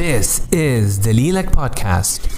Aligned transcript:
This 0.00 0.40
is 0.52 1.04
دليلك 1.04 1.56
بودكاست 1.56 2.28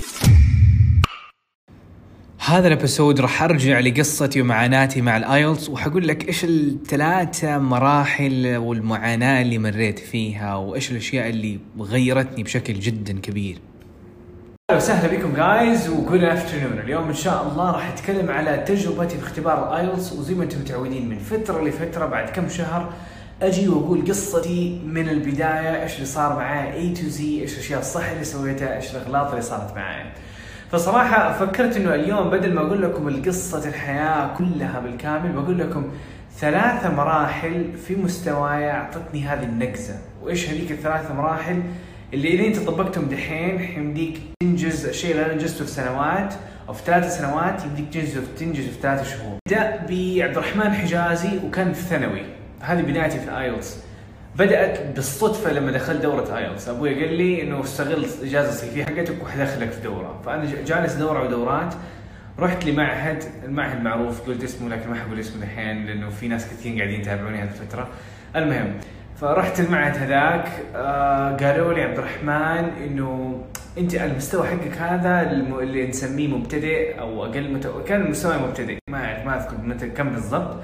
هذا 2.38 2.68
ال 2.68 2.75
episode 2.75 3.20
راح 3.20 3.42
أرجع 3.42 3.80
لقصتي 3.80 4.40
ومعاناتي 4.40 5.00
مع 5.00 5.16
ال 5.16 5.25
IELTS 5.25 5.68
وحقول 5.68 6.08
لك 6.08 6.28
إيش 6.28 6.44
الثلاثة 6.44 7.58
مراحل 7.58 8.56
والمعاناة 8.56 9.42
اللي 9.42 9.58
مريت 9.58 9.98
فيها 9.98 10.54
وإيش 10.54 10.90
الأشياء 10.90 11.28
اللي 11.28 11.58
غيرتني 11.80 12.42
بشكل 12.42 12.74
جدا 12.74 13.20
كبير. 13.20 13.58
أهلا 14.70 14.82
وسهلا 14.82 15.16
بكم 15.16 15.34
guys 15.34 15.88
و 15.88 15.96
good 15.96 16.24
afternoon 16.24 16.78
اليوم 16.78 17.08
إن 17.08 17.14
شاء 17.14 17.48
الله 17.48 17.70
راح 17.70 17.88
أتكلم 17.88 18.30
على 18.30 18.64
تجربتي 18.66 19.16
في 19.18 19.22
اختبار 19.22 19.68
ال 19.68 19.76
IELTS 19.76 20.12
وزي 20.12 20.34
ما 20.34 20.44
أنتم 20.44 20.60
متعودين 20.60 21.08
من 21.08 21.18
فترة 21.18 21.64
لفترة 21.64 22.06
بعد 22.06 22.30
كم 22.30 22.48
شهر 22.48 22.92
أجي 23.42 23.68
وأقول 23.68 24.04
قصتي 24.08 24.80
من 24.86 25.08
البداية 25.08 25.82
إيش 25.82 25.94
اللي 25.94 26.06
صار 26.06 26.36
معايا 26.36 26.74
اي 26.74 26.92
تو 26.92 27.02
زي 27.02 27.40
إيش 27.40 27.54
الأشياء 27.54 27.80
الصح 27.80 28.08
اللي 28.10 28.24
سويتها 28.24 28.76
إيش 28.76 28.96
الأغلاط 28.96 29.30
اللي 29.30 29.42
صارت 29.42 29.76
معايا 29.76 30.12
فصراحة 30.70 31.32
فكرت 31.32 31.76
إنه 31.76 31.94
اليوم 31.94 32.30
بدل 32.30 32.54
ما 32.54 32.60
أقول 32.60 32.82
لكم 32.82 33.08
القصة 33.08 33.68
الحياة 33.68 34.36
كلها 34.38 34.80
بالكامل 34.80 35.32
بقول 35.32 35.58
لكم 35.58 35.90
ثلاثة 36.38 36.94
مراحل 36.94 37.72
في 37.86 37.96
مستواي 37.96 38.70
أعطتني 38.70 39.22
هذه 39.24 39.42
النقزة، 39.42 39.94
وإيش 40.22 40.50
هذيك 40.50 40.72
الثلاثة 40.72 41.14
مراحل؟ 41.14 41.62
اللي 42.14 42.28
إذا 42.28 42.46
أنت 42.46 42.58
طبقتهم 42.58 43.04
دحين 43.04 43.58
حيمديك 43.58 44.20
تنجز 44.42 44.86
الشيء 44.86 45.10
اللي 45.10 45.24
أنا 45.24 45.32
انجزته 45.32 45.64
في 45.64 45.70
سنوات 45.70 46.34
أو 46.68 46.74
في 46.74 46.82
ثلاث 46.84 47.18
سنوات 47.18 47.64
يمديك 47.64 47.92
تنجزه 47.92 48.20
تنجزه 48.38 48.70
في 48.70 48.80
ثلاث 48.82 49.10
شهور. 49.10 49.38
بدأ 49.48 49.70
بعبد 49.76 50.36
الرحمن 50.36 50.72
حجازي 50.72 51.38
وكان 51.46 51.72
في 51.72 51.82
ثانوي، 51.82 52.22
هذه 52.62 52.82
بدايتي 52.82 53.18
في 53.18 53.24
ال 53.24 53.33
IELTS 53.33 53.76
بدأت 54.36 54.96
بالصدفة 54.96 55.52
لما 55.52 55.72
دخلت 55.72 56.02
دورة 56.02 56.38
IELTS 56.38 56.68
أبوي 56.68 57.04
قال 57.04 57.14
لي 57.14 57.42
إنه 57.42 57.60
استغل 57.60 58.04
الاجازه 58.04 58.48
الصيفيه 58.48 58.84
حقتك 58.84 59.22
وحدخلك 59.22 59.70
في 59.70 59.80
دورة. 59.80 60.20
فأنا 60.26 60.44
جالس 60.66 60.94
دورة 60.94 61.24
ودورات. 61.24 61.74
رحت 62.38 62.64
لمعهد 62.64 63.24
المعهد 63.44 63.82
معروف 63.82 64.28
قلت 64.28 64.44
اسمه 64.44 64.68
لكن 64.68 64.90
ما 64.90 64.96
حقول 64.96 65.20
اسمه 65.20 65.42
الحين 65.42 65.86
لأنه 65.86 66.10
في 66.10 66.28
ناس 66.28 66.46
كثير 66.46 66.76
قاعدين 66.78 67.00
يتابعوني 67.00 67.38
هذه 67.38 67.48
الفترة. 67.48 67.88
المهم 68.36 68.74
فرحت 69.20 69.60
المعهد 69.60 69.96
هذاك. 69.96 70.48
آه 70.76 71.36
قالوا 71.36 71.72
لي 71.72 71.82
عبد 71.82 71.98
الرحمن 71.98 72.70
إنه 72.86 73.40
أنت 73.78 73.94
المستوى 73.94 74.46
حقك 74.46 74.76
هذا 74.78 75.30
اللي 75.30 75.86
نسميه 75.86 76.28
مبتدئ 76.28 77.00
أو 77.00 77.24
أقل 77.24 77.52
متو... 77.52 77.84
كان 77.84 78.00
المستوى 78.00 78.38
مبتدئ. 78.38 78.78
ما 78.90 79.04
أعرف 79.04 79.26
ما 79.26 79.36
أذكر 79.36 79.88
كم 79.88 80.08
بالضبط. 80.10 80.56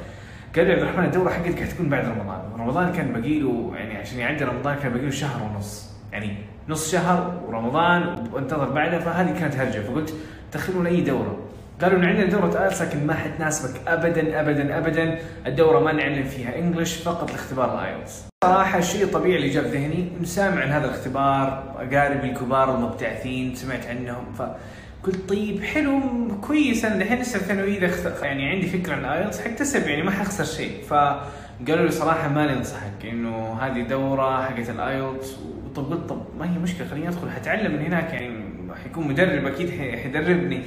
قال 0.59 0.67
لي 0.67 0.73
عبد 0.73 0.83
الرحمن 0.83 1.05
الدوره 1.05 1.31
حقتك 1.31 1.61
حتكون 1.63 1.89
بعد 1.89 2.05
رمضان، 2.05 2.41
رمضان 2.59 2.93
كان 2.93 3.13
باقي 3.13 3.39
له 3.39 3.73
يعني 3.75 3.97
عشان 3.97 4.19
يعدي 4.19 4.45
رمضان 4.45 4.77
كان 4.77 4.93
باقي 4.93 5.05
له 5.05 5.11
شهر 5.11 5.43
ونص، 5.43 5.91
يعني 6.13 6.37
نص 6.69 6.93
شهر 6.93 7.41
ورمضان 7.47 8.29
وانتظر 8.33 8.71
بعده 8.71 8.99
فهذه 8.99 9.39
كانت 9.39 9.57
هرجة. 9.57 9.81
فقلت 9.81 10.15
دخلونا 10.55 10.89
أي 10.89 11.01
دورة. 11.01 11.39
قالوا 11.83 11.99
ان 11.99 12.05
عندنا 12.05 12.25
دورة 12.25 12.63
IELTS 12.63 12.83
لكن 12.83 13.07
ما 13.07 13.15
حتناسبك 13.15 13.89
ابدا 13.89 14.41
ابدا 14.41 14.79
ابدا، 14.79 15.19
الدورة 15.47 15.81
ما 15.81 15.93
نعلم 15.93 16.25
فيها 16.25 16.59
English 16.59 16.97
فقط 16.97 17.31
لاختبار 17.31 17.75
ال 17.75 17.82
IELTS. 17.82 18.29
صراحة 18.45 18.79
الشيء 18.79 19.05
الطبيعي 19.05 19.37
اللي 19.37 19.51
في 19.51 19.69
ذهني 19.69 20.09
سامع 20.25 20.63
عن 20.63 20.69
هذا 20.69 20.85
الاختبار، 20.85 21.75
اقاربي 21.77 22.31
الكبار 22.31 22.75
المبتعثين 22.75 23.55
سمعت 23.55 23.87
عنهم. 23.87 24.33
ف 24.39 24.43
قلت 25.03 25.29
طيب 25.29 25.63
حلو 25.63 26.01
كويس 26.41 26.85
أنا 26.85 27.03
الحين 27.03 27.19
لسه 27.19 27.39
ثانوي 27.39 27.79
إذا 27.79 28.25
يعني 28.25 28.51
عندي 28.51 28.67
فكرة 28.67 28.95
عن 28.95 29.05
IELTS 29.05 29.41
حكتسب 29.41 29.87
يعني 29.89 30.03
ما 30.03 30.11
حخسر 30.11 30.45
شيء. 30.45 30.83
فقالوا 30.89 31.85
لي 31.87 31.91
صراحة 31.91 32.29
ما 32.29 32.55
ننصحك 32.55 33.07
إنه 33.07 33.59
هذه 33.61 33.83
دورة 33.83 34.43
حقت 34.43 34.71
ال 34.71 34.82
IELTS 34.82 35.37
وطب 35.65 35.93
قلت 35.93 36.09
طب 36.09 36.23
ما 36.39 36.55
هي 36.55 36.59
مشكلة 36.59 36.87
خليني 36.89 37.09
أدخل 37.09 37.31
حتعلم 37.31 37.73
من 37.73 37.83
هناك 37.83 38.13
يعني 38.13 38.45
حيكون 38.85 39.09
مدرب 39.09 39.47
أكيد 39.47 39.71
حيدربني. 39.71 40.63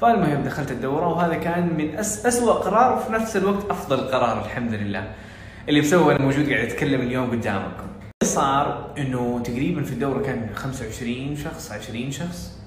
فالمهم 0.00 0.42
دخلت 0.42 0.70
الدورة 0.70 1.08
وهذا 1.08 1.34
كان 1.34 1.74
من 1.78 1.96
أس 1.96 2.26
اسوء 2.26 2.52
قرار 2.52 2.96
وفي 2.96 3.12
نفس 3.12 3.36
الوقت 3.36 3.70
أفضل 3.70 3.96
قرار 3.96 4.44
الحمد 4.44 4.74
لله. 4.74 5.10
اللي 5.68 5.80
بسوي 5.80 6.16
أنا 6.16 6.24
موجود 6.24 6.50
قاعد 6.50 6.64
أتكلم 6.64 7.00
اليوم 7.00 7.30
قدامكم. 7.30 7.86
صار 8.24 8.94
إنه 8.98 9.42
تقريبا 9.44 9.82
في 9.82 9.92
الدورة 9.92 10.22
كان 10.22 10.50
25 10.54 11.36
شخص 11.36 11.72
20 11.72 12.10
شخص. 12.10 12.63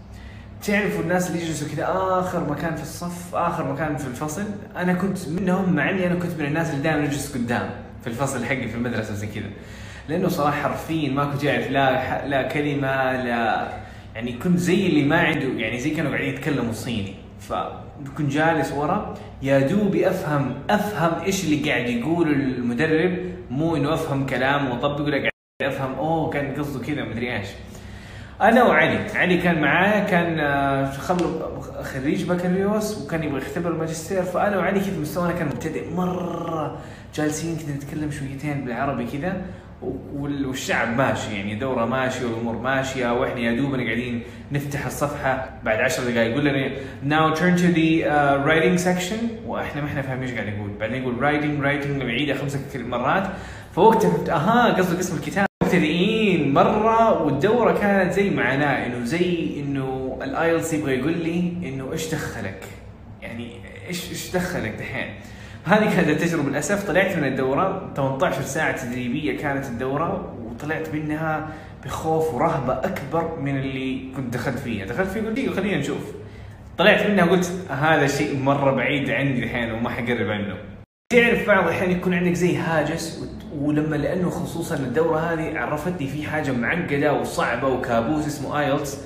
تعرفوا 0.63 1.01
الناس 1.01 1.29
اللي 1.29 1.41
يجلسوا 1.41 1.67
كذا 1.75 1.85
آخر 1.89 2.49
مكان 2.49 2.75
في 2.75 2.81
الصف 2.81 3.35
آخر 3.35 3.73
مكان 3.73 3.97
في 3.97 4.07
الفصل. 4.07 4.43
أنا 4.75 4.93
كنت 4.93 5.27
منهم 5.27 5.73
مع 5.73 5.89
إني 5.89 6.07
أنا 6.07 6.15
كنت 6.15 6.31
من 6.39 6.45
الناس 6.45 6.69
اللي 6.71 6.81
دائما 6.81 7.03
اجلس 7.03 7.37
قدام 7.37 7.69
في 8.01 8.07
الفصل 8.07 8.45
حقي 8.45 8.67
في 8.67 8.75
المدرسة 8.75 9.13
زي 9.13 9.27
كذا. 9.27 9.49
لأنه 10.09 10.27
صراحة 10.27 10.61
حرفيا 10.61 11.09
ما 11.09 11.25
كنت 11.25 11.45
اعرف 11.45 11.71
لا 11.71 12.27
لا 12.27 12.41
كلمة 12.41 13.11
لا 13.23 13.67
يعني 14.15 14.33
كنت 14.33 14.57
زي 14.57 14.87
اللي 14.87 15.03
ما 15.03 15.19
عنده 15.19 15.47
يعني 15.47 15.79
زي 15.79 15.89
كانوا 15.89 16.11
قاعدين 16.11 16.33
يتكلموا 16.33 16.73
صيني. 16.73 17.15
فكنت 17.39 18.31
جالس 18.31 18.71
ورا 18.71 19.13
يا 19.41 19.59
دوبي 19.59 20.09
أفهم 20.09 20.55
أفهم 20.69 21.23
إيش 21.23 21.43
اللي 21.43 21.69
قاعد 21.71 21.89
يقوله 21.89 22.31
المدرب 22.31 23.17
مو 23.51 23.75
إنه 23.75 23.93
أفهم 23.93 24.25
كلامه 24.25 24.71
واطبقه 24.71 25.09
لا 25.09 25.17
قاعد 25.17 25.73
أفهم 25.73 25.93
أوه 25.93 26.29
كان 26.29 26.55
قصده 26.55 26.85
كذا 26.85 27.03
مدري 27.03 27.37
إيش. 27.37 27.47
أنا 28.41 28.63
وعلي. 28.63 28.97
علي 29.15 29.37
كان 29.37 29.61
معايا 29.61 30.03
كان 30.03 30.39
آه، 30.39 30.91
خريج 31.83 32.23
بكالوريوس 32.23 33.01
وكان 33.01 33.23
يبغى 33.23 33.37
يختبر 33.37 33.71
الماجستير. 33.71 34.23
فأنا 34.23 34.57
وعلي 34.57 34.79
كذا 34.79 34.99
مستوانا 35.01 35.33
كان 35.33 35.47
مبتدئ. 35.47 35.89
مرة 35.93 36.77
جالسين 37.15 37.57
كذا 37.57 37.75
نتكلم 37.75 38.11
شويتين 38.11 38.65
بالعربي 38.65 39.05
كذا 39.05 39.41
والشعب 40.15 40.97
ماشي. 40.97 41.35
يعني 41.35 41.55
دوره 41.55 41.85
ماشيه 41.85 42.25
والأمور 42.25 42.57
ماشية 42.57 43.13
وإحنا 43.13 43.39
يا 43.39 43.55
دوبنا 43.61 43.83
قاعدين 43.83 44.23
نفتح 44.51 44.85
الصفحة 44.85 45.49
بعد 45.63 45.79
10 45.79 46.03
دقائق 46.03 46.31
يقول 46.31 46.45
لنا 46.45 47.35
turn 47.35 47.57
to 47.57 47.73
the 47.75 48.03
uh, 48.03 48.47
writing 48.47 48.85
section. 48.87 49.47
وإحنا 49.47 49.81
ما 49.81 49.87
إحنا 49.87 50.01
فاهمين 50.01 50.23
إيش 50.23 50.31
قاعد 50.31 50.47
يقول 50.47 50.71
بعدين 50.79 51.01
يقول 51.01 51.15
writing 51.15 51.63
writing 51.63 52.03
بعيدها 52.03 52.35
خمسة 52.35 52.59
مرات. 52.75 53.27
فوقتها 53.75 54.09
فهمت 54.09 54.29
أها 54.29 54.73
قصدك 54.73 54.99
اسم 54.99 55.17
الكتاب. 55.17 55.47
مبتدئين 55.63 56.16
مرة 56.57 57.23
والدورة 57.23 57.79
كانت 57.79 58.13
زي 58.13 58.29
معاناه 58.29 58.85
إنه 58.85 59.05
زي 59.05 59.59
إنه 59.59 60.17
الآيلتس 60.23 60.73
يبغى 60.73 60.99
يقول 60.99 61.17
لي 61.17 61.53
إنه 61.63 61.91
إيش 61.91 62.13
دخلك؟ 62.13 62.63
يعني 63.21 63.51
إيش 63.87 64.09
إيش 64.09 64.31
دخلك 64.31 64.75
دحين؟ 64.79 65.13
هذه 65.65 65.95
كانت 65.95 66.09
التجربة 66.09 66.49
للأسف 66.49 66.87
طلعت 66.87 67.17
من 67.17 67.23
الدورة 67.23 67.91
18 67.95 68.41
ساعة 68.41 68.85
تدريبية 68.85 69.37
كانت 69.37 69.65
الدورة 69.65 70.33
وطلعت 70.43 70.89
منها 70.93 71.47
بخوف 71.85 72.33
ورهبة 72.33 72.73
أكبر 72.73 73.39
من 73.39 73.57
اللي 73.57 74.11
كنت 74.15 74.33
دخلت 74.33 74.59
فيها، 74.59 74.85
دخلت 74.85 75.09
فيه 75.09 75.21
قلت 75.21 75.49
خلينا 75.49 75.77
نشوف. 75.77 76.11
طلعت 76.77 77.07
منها 77.07 77.25
قلت 77.25 77.51
هذا 77.69 78.07
شيء 78.07 78.39
مرة 78.39 78.71
بعيد 78.71 79.09
عندي 79.09 79.43
الحين 79.43 79.71
وما 79.71 79.89
حقرب 79.89 80.29
عنه. 80.29 80.55
تعرف 81.09 81.47
بعض 81.47 81.63
الأحيان 81.63 81.91
يكون 81.91 82.13
عندك 82.13 82.33
زي 82.33 82.57
هاجس 82.57 83.23
ولما 83.59 83.95
لأنه 83.95 84.29
خصوصا 84.29 84.75
الدورة 84.75 85.19
هذه 85.19 85.59
عرفتني 85.59 86.07
في 86.07 86.23
حاجة 86.23 86.51
معقدة 86.51 87.13
وصعبة 87.13 87.67
وكابوس 87.67 88.27
اسمه 88.27 88.59
IELTS. 88.59 89.01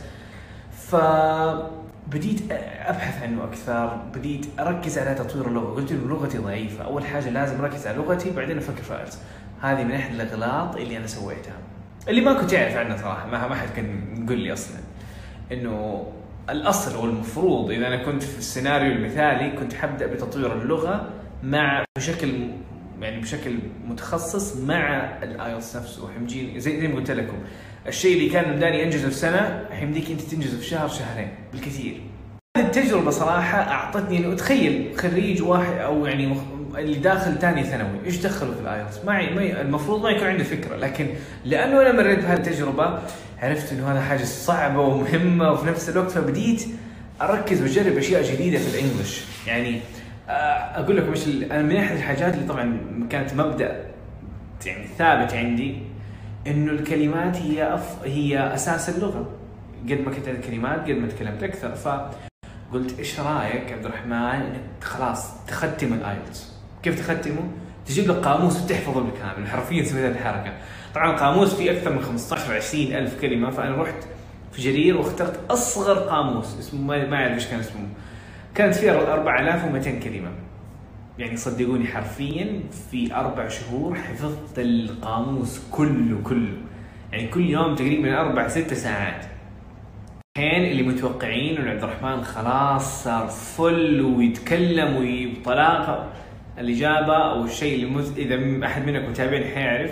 فبديت 0.72 2.42
أبحث 2.86 3.24
عنه 3.24 3.44
أكثر 3.44 3.96
بديت 4.16 4.46
أركز 4.60 4.98
على 4.98 5.16
تطوير 5.16 5.48
اللغة. 5.48 5.76
قلت 5.76 5.92
إنه 5.92 6.08
لغتي 6.08 6.38
ضعيفة. 6.38 6.84
أول 6.84 7.06
حاجة 7.06 7.30
لازم 7.30 7.62
أركز 7.62 7.88
على 7.88 7.98
لغتي 7.98 8.32
بعدين 8.32 8.58
أفكر 8.58 8.84
في 8.84 8.98
IELTS. 8.98 9.20
هذه 9.62 9.84
من 9.84 9.92
احد 9.92 10.14
الأغلاط 10.14 10.76
اللي 10.76 10.98
أنا 10.98 11.08
سويتها. 11.08 11.54
اللي 12.08 12.22
ما 12.22 12.34
كنت 12.34 12.54
اعرف 12.54 12.76
عنها 12.76 12.98
صراحة 12.98 13.28
ما 13.28 13.48
ما 13.48 13.56
حد 13.56 13.70
كان 13.76 14.02
يقول 14.26 14.38
لي 14.38 14.54
أصلا. 14.54 14.78
إنه 15.52 16.06
الأصل 16.50 16.96
والمفروض 16.96 17.72
إذا 17.72 17.88
أنا 17.88 18.04
كنت 18.04 18.24
في 18.24 18.38
السيناريو 18.38 18.92
المثالي 18.92 19.52
كنت 19.52 19.74
حبدأ 19.74 20.08
بتطوير 20.08 20.62
اللغة 20.62 21.10
مع 21.44 21.84
بشكل 21.98 22.48
يعني 23.02 23.22
بشكل 23.22 23.56
متخصص 23.88 24.58
مع 24.58 25.10
ال 25.24 25.32
IELTS 25.32 25.76
نفسه. 25.76 26.10
حيمديني 26.14 26.60
زي 26.60 26.88
ما 26.88 26.96
قلت 26.96 27.12
لكم. 27.12 27.38
الشيء 27.88 28.18
اللي 28.18 28.30
كان 28.30 28.56
مداني 28.56 28.84
انجزه 28.84 29.10
في 29.10 29.16
سنة 29.16 29.66
حيمديك 29.72 30.12
أنت 30.12 30.22
تنجزه 30.22 30.58
في 30.58 30.66
شهر 30.66 30.88
شهرين. 30.88 31.30
بالكثير. 31.52 32.02
هذه 32.58 32.66
التجربة 32.66 33.12
صراحة 33.12 33.58
أعطتني 33.58 34.18
إنه 34.18 34.36
تخيل 34.36 34.92
خريج 34.98 35.42
واحد 35.42 35.74
أو 35.74 36.06
يعني 36.06 36.38
اللي 36.78 37.00
داخل 37.00 37.40
ثاني 37.40 37.64
ثانوي. 37.64 38.06
إيش 38.06 38.18
دخله 38.18 38.54
في 38.54 38.60
ال 38.62 38.68
IELTS؟ 38.68 39.06
ما 39.06 39.22
المفروض 39.62 40.04
ما 40.04 40.10
يكون 40.10 40.28
عنده 40.28 40.44
فكرة 40.44 40.76
لكن 40.76 41.08
لأنه 41.46 41.82
أنا 41.82 41.92
مريت 41.92 42.20
بهذه 42.20 42.38
التجربة 42.38 43.00
عرفت 43.40 43.74
إنه 43.74 43.92
هذا 43.92 44.02
حاجة 44.02 44.24
صعبة 44.24 44.82
ومهمة 44.82 45.52
وفي 45.52 45.68
نفس 45.68 45.90
الوقت 45.90 46.12
فبديت 46.12 46.68
أركز 47.22 47.62
وأجرب 47.62 47.98
أشياء 47.98 48.24
جديدة 48.24 48.58
في 48.58 48.78
ال 48.78 48.83
English 48.84 49.24
يعني 49.48 49.82
أقول 50.76 50.98
لكم 50.98 51.10
إيش 51.10 51.28
أنا 51.28 51.62
من 51.62 51.76
أحد 51.76 51.96
الحاجات 51.96 52.34
اللي 52.34 52.48
طبعا 52.48 52.80
كانت 53.10 53.34
مبدأ 53.34 53.84
يعني 54.66 54.88
ثابت 54.88 55.34
عندي 55.34 55.78
إنه 56.48 56.72
الكلمات 56.72 57.38
هي 57.38 57.74
أف... 57.74 58.04
هي 58.04 58.54
أساس 58.54 58.90
اللغة. 58.90 59.30
قد 59.90 60.02
ما 60.06 60.12
كنت 60.12 60.28
الكلمات 60.28 60.80
قد 60.80 60.90
ما 60.92 61.08
تكلمت 61.08 61.44
أكثر. 61.44 61.76
فقلت 61.76 63.00
إيش 63.00 63.20
رأيك 63.20 63.72
عبد 63.72 63.86
الرحمن 63.86 64.14
إنك 64.14 64.84
خلاص 64.84 65.46
تختم 65.46 65.94
ال 65.94 66.02
IELTS؟ 66.02 66.54
كيف 66.84 67.00
تختمه؟ 67.00 67.44
تجيب 67.86 68.12
لك 68.12 68.16
قاموس 68.16 68.62
وتحفظه 68.62 69.02
بالكامل 69.02 69.48
حرفيا 69.48 69.84
سويت 69.84 70.06
هذه 70.06 70.12
الحركة. 70.12 70.54
طبعا 70.96 71.12
القاموس 71.12 71.54
فيه 71.56 71.72
أكثر 71.72 71.94
من 71.94 72.02
15 72.02 72.54
20 72.54 72.94
ألف 72.94 73.22
كلمة. 73.22 73.50
فأنا 73.50 73.82
رحت 73.82 74.04
في 74.52 74.62
جرير 74.62 74.98
واخترت 74.98 75.52
أصغر 75.52 76.00
قاموس. 76.00 76.60
اسمه 76.60 76.82
ما 76.82 77.16
أعرف 77.16 77.34
إيش 77.34 77.48
كان 77.48 77.60
اسمه. 77.60 77.88
كانت 78.56 78.76
فيها 78.76 79.14
4200 79.14 80.00
كلمة. 80.00 80.32
يعني 81.20 81.38
صدقوني 81.38 81.88
حرفيا 81.88 82.60
في 82.92 83.16
أربع 83.16 83.48
شهور 83.48 83.96
حفظت 83.96 84.60
القاموس 84.60 85.62
كله 85.72 86.18
كله. 86.24 86.58
يعني 87.12 87.28
كل 87.28 87.50
يوم 87.50 87.76
تقريبا 87.76 88.22
أربع 88.22 88.48
ست 88.48 88.74
ساعات. 88.74 89.26
الحين 90.38 90.64
اللي 90.72 90.84
متوقعين 90.84 91.58
انه 91.58 91.72
عبد 91.72 91.84
الرحمن 91.84 92.24
خلاص 92.24 93.04
صار 93.04 93.28
فل 93.28 94.02
ويتكلم 94.02 94.96
وبطلاقه 94.96 96.08
الاجابه 96.58 97.18
أو 97.32 97.44
الشيء 97.44 97.76
اللي 97.76 97.96
مز... 97.96 98.18
إذا 98.18 98.66
أحد 98.66 98.86
منكم 98.86 99.10
متابعين 99.10 99.44
حيعرف 99.44 99.92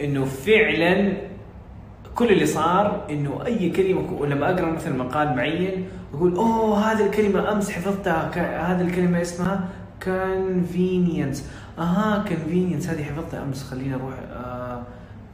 إنه 0.00 0.24
فعلا 0.24 1.12
كل 2.14 2.28
اللي 2.28 2.46
صار 2.46 3.06
إنه 3.10 3.46
أي 3.46 3.70
كلمة 3.70 4.26
لما 4.26 4.50
أقرأ 4.50 4.72
مثلا 4.72 4.96
مقال 5.04 5.36
معين 5.36 5.86
أقول 6.14 6.36
أوه 6.36 6.78
هذه 6.78 7.06
الكلمة 7.06 7.52
أمس 7.52 7.70
حفظتها 7.70 8.30
ك... 8.34 8.38
هذه 8.38 8.80
الكلمة 8.80 9.22
اسمها 9.22 9.68
convenience. 10.04 11.38
أها 11.78 12.24
convenience 12.28 12.88
هذه 12.88 13.04
حفظتها 13.04 13.42
أمس 13.42 13.62
خليني 13.62 13.94
أروح 13.94 14.14
آه 14.32 14.82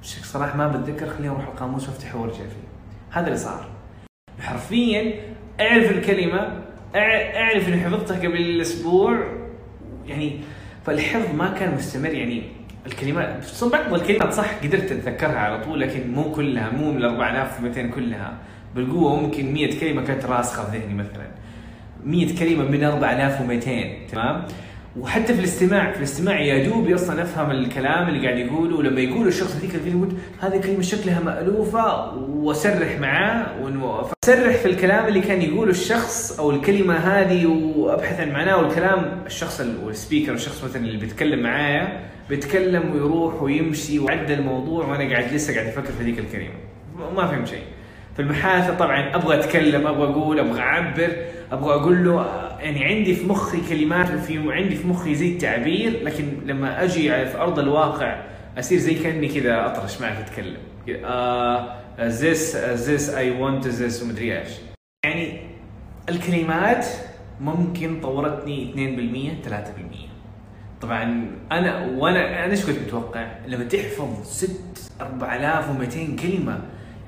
صراحة 0.03 0.56
ما 0.56 0.69
بتذكر 0.69 1.06
خليني 1.06 1.29
أروح 1.29 1.47
القاموس 1.47 1.88
وافتحه 1.88 2.19
وارجع 2.19 2.37
فيه 2.37 2.69
هذا 3.11 3.27
اللي 3.27 3.38
صار. 3.38 3.67
حرفيا 4.41 5.15
أعرف 5.61 5.91
الكلمة 5.91 6.62
أعرف 6.97 7.69
إني 7.69 7.85
حفظتها 7.85 8.17
قبل 8.19 8.61
أسبوع 8.61 9.19
يعني 10.06 10.41
فالحفظ 10.87 11.35
ما 11.35 11.50
كان 11.50 11.75
مستمر 11.75 12.15
يعني 12.15 12.43
الكلمات 12.87 13.44
بعض 13.62 13.94
الكلمات 13.94 14.32
صح 14.32 14.55
قدرت 14.65 14.93
أتذكرها 14.93 15.38
على 15.38 15.65
طول 15.65 15.81
لكن 15.81 16.12
مو 16.12 16.32
كلها 16.32 16.71
مو 16.71 16.93
من 16.93 17.05
4200 17.05 17.87
كلها. 17.87 18.38
بالقوة 18.75 19.20
ممكن 19.20 19.52
100 19.52 19.81
كلمة 19.81 20.05
كانت 20.05 20.25
راسخة 20.25 20.70
في 20.70 20.78
ذهني 20.78 20.94
مثلا. 20.94 21.26
100 22.05 22.38
كلمة 22.38 22.64
من 22.64 22.84
4200 22.84 23.70
تمام؟ 24.12 24.44
وحتى 24.99 25.34
في 25.34 25.38
الاستماع 25.40 25.93
في 25.93 25.99
الاستماع 25.99 26.40
يا 26.40 26.69
دوب 26.69 26.90
أصلا 26.90 27.22
افهم 27.22 27.50
الكلام 27.50 28.08
اللي 28.08 28.26
قاعد 28.26 28.38
يقوله 28.38 28.76
ولما 28.76 29.00
يقول 29.00 29.28
الشخص 29.28 29.56
هذيك 29.56 29.75
الكلمة 29.75 30.08
هذه 30.40 30.61
كلمة 30.61 30.82
شكلها 30.82 31.20
مألوفة 31.20 32.14
وأسرح 32.14 32.99
معاه 33.00 33.46
فاسرح 34.22 34.56
في 34.56 34.67
الكلام 34.67 35.06
اللي 35.08 35.20
كان 35.20 35.43
يقوله 35.43 35.70
الشخص 35.70 36.38
أو 36.38 36.50
الكلمة 36.50 36.94
هذه 36.94 37.46
وأبحث 37.46 38.20
عن 38.20 38.32
معناه. 38.32 38.56
والكلام 38.56 39.22
الشخص 39.26 39.61
السبيكر 39.61 40.32
الشخص 40.34 40.64
مثلا 40.64 40.82
اللي 40.87 40.99
بيتكلم 40.99 41.43
معايا 41.43 42.00
بيتكلم 42.28 42.93
ويروح 42.93 43.43
ويمشي 43.43 43.99
وعدى 43.99 44.34
الموضوع 44.34 44.87
وأنا 44.87 45.11
قاعد 45.11 45.32
لسه 45.32 45.55
قاعد 45.55 45.67
أفكر 45.67 45.93
في 45.93 46.05
ذيك 46.05 46.19
الكلمة. 46.19 46.55
ما 47.17 47.26
فهم 47.26 47.46
شيء. 47.46 47.62
في 48.17 48.23
المحادثه 48.23 48.75
طبعا 48.77 49.15
أبغى 49.15 49.39
أتكلم 49.41 49.87
أبغى 49.87 50.05
أقول 50.05 50.39
أبغى 50.39 50.61
أعبر 50.61 51.17
أبغى 51.53 51.75
أقول 51.75 52.05
له 52.05 52.27
يعني 52.61 52.85
عندي 52.85 53.15
في 53.15 53.27
مخي 53.27 53.59
كلمات 53.69 54.11
وفي 54.11 54.53
عندي 54.53 54.77
في 54.77 54.87
مخي 54.89 55.15
زي 55.15 55.33
التعبير 55.33 56.03
لكن 56.05 56.25
لما 56.45 56.85
أجي 56.85 57.09
في 57.27 57.37
أرض 57.39 57.59
الواقع 57.59 58.23
أصير 58.59 58.79
زي 58.79 58.95
كأني 58.95 59.29
كذا 59.29 59.67
أطرش 59.67 60.01
ما 60.01 60.07
اعرف 60.07 60.19
اتكلم 60.21 60.57
this 61.99 62.55
this 62.89 63.09
I 63.15 63.27
want 63.41 63.65
this 63.65 64.03
ومدري 64.03 64.39
إيش. 64.41 64.49
يعني 65.05 65.41
الكلمات 66.09 66.87
ممكن 67.41 68.01
طورتني 68.01 68.75
2% 69.45 69.49
3% 69.49 69.51
طبعا 70.83 71.31
أنا 71.53 71.87
وأنا 71.99 72.45
أنا 72.45 72.53
إيش 72.53 72.67
كنت 72.67 72.79
متوقع؟ 72.87 73.27
لما 73.47 73.65
تحفظ 73.65 74.25
6 74.25 74.53
4200 75.01 76.17
كلمة 76.17 76.61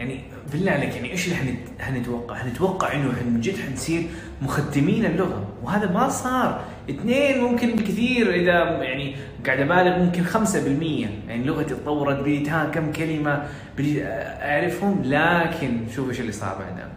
يعني 0.03 0.21
بالله 0.53 0.73
عليك 0.73 0.97
يعني 0.97 1.11
إيش 1.11 1.27
اللي 1.27 1.37
حنتوقع؟ 1.81 2.35
حنتوقع 2.37 2.95
إنه 2.95 3.13
من 3.27 3.41
جد 3.41 3.57
حنصير 3.59 4.03
مختمين 4.43 5.05
اللغة. 5.05 5.49
وهذا 5.63 5.93
ما 5.93 6.09
صار. 6.09 6.65
اثنين 6.91 7.41
ممكن 7.41 7.77
بكثير 7.77 8.35
إذا 8.35 8.83
يعني 8.83 9.17
قاعد 9.47 9.61
أبالغ 9.61 9.99
ممكن 9.99 10.25
5% 10.25 11.09
يعني 11.29 11.45
لغتي 11.45 11.75
تطورت 11.75 12.21
بديت 12.21 12.49
ها 12.49 12.65
كم 12.65 12.93
كلمة 12.93 13.47
بديت 13.79 14.03
أعرفهم. 14.03 15.03
لكن 15.05 15.89
شوف 15.95 16.09
إيش 16.09 16.21
اللي 16.21 16.33
صار 16.33 16.59
بعدها. 16.59 16.89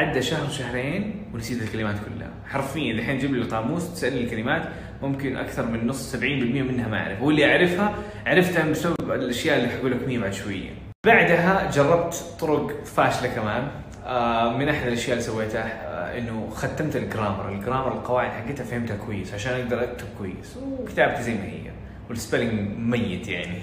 عدى 0.00 0.22
شهر 0.22 0.48
شهرين 0.48 1.24
ونسيت 1.34 1.62
الكلمات 1.62 1.94
كلها. 1.94 2.30
حرفيا 2.46 2.92
الحين 2.92 3.18
جيب 3.18 3.34
لي 3.34 3.42
القاموس 3.42 3.92
تسألني 3.94 4.20
الكلمات 4.24 4.62
ممكن 5.02 5.36
أكثر 5.36 5.66
من 5.66 5.86
نص 5.86 6.16
70% 6.16 6.62
منها 6.62 6.88
ما 6.88 6.98
أعرف. 6.98 7.22
واللي 7.22 7.52
أعرفها 7.52 7.94
عرفتها 8.26 8.70
بسبب 8.70 9.10
الأشياء 9.10 9.58
اللي 9.58 9.68
حقول 9.68 9.90
لكم 9.90 10.20
بعد 10.20 10.32
شوية. 10.32 10.85
بعدها 11.06 11.70
جربت 11.70 12.24
طرق 12.40 12.84
فاشلة 12.84 13.28
كمان. 13.28 13.68
آه 14.06 14.56
من 14.56 14.68
أحد 14.68 14.86
الأشياء 14.86 15.12
اللي 15.12 15.22
سويتها 15.22 15.62
آه 15.62 16.18
إنه 16.18 16.50
ختمت 16.54 16.96
ال 16.96 17.02
grammar، 17.02 17.48
ال 17.48 17.53
grammar 17.53 17.92
القواعد 17.92 18.30
حقتها 18.30 18.64
فهمتها 18.64 18.96
كويس 18.96 19.34
عشان 19.34 19.52
أقدر 19.52 19.84
أكتب 19.84 20.06
كويس. 20.18 20.56
وكتابتي 20.56 21.22
زي 21.22 21.34
ما 21.34 21.44
هي 21.44 21.70
وال 22.08 22.22
spelling 22.22 22.78
ميت 22.78 23.28
يعني. 23.28 23.58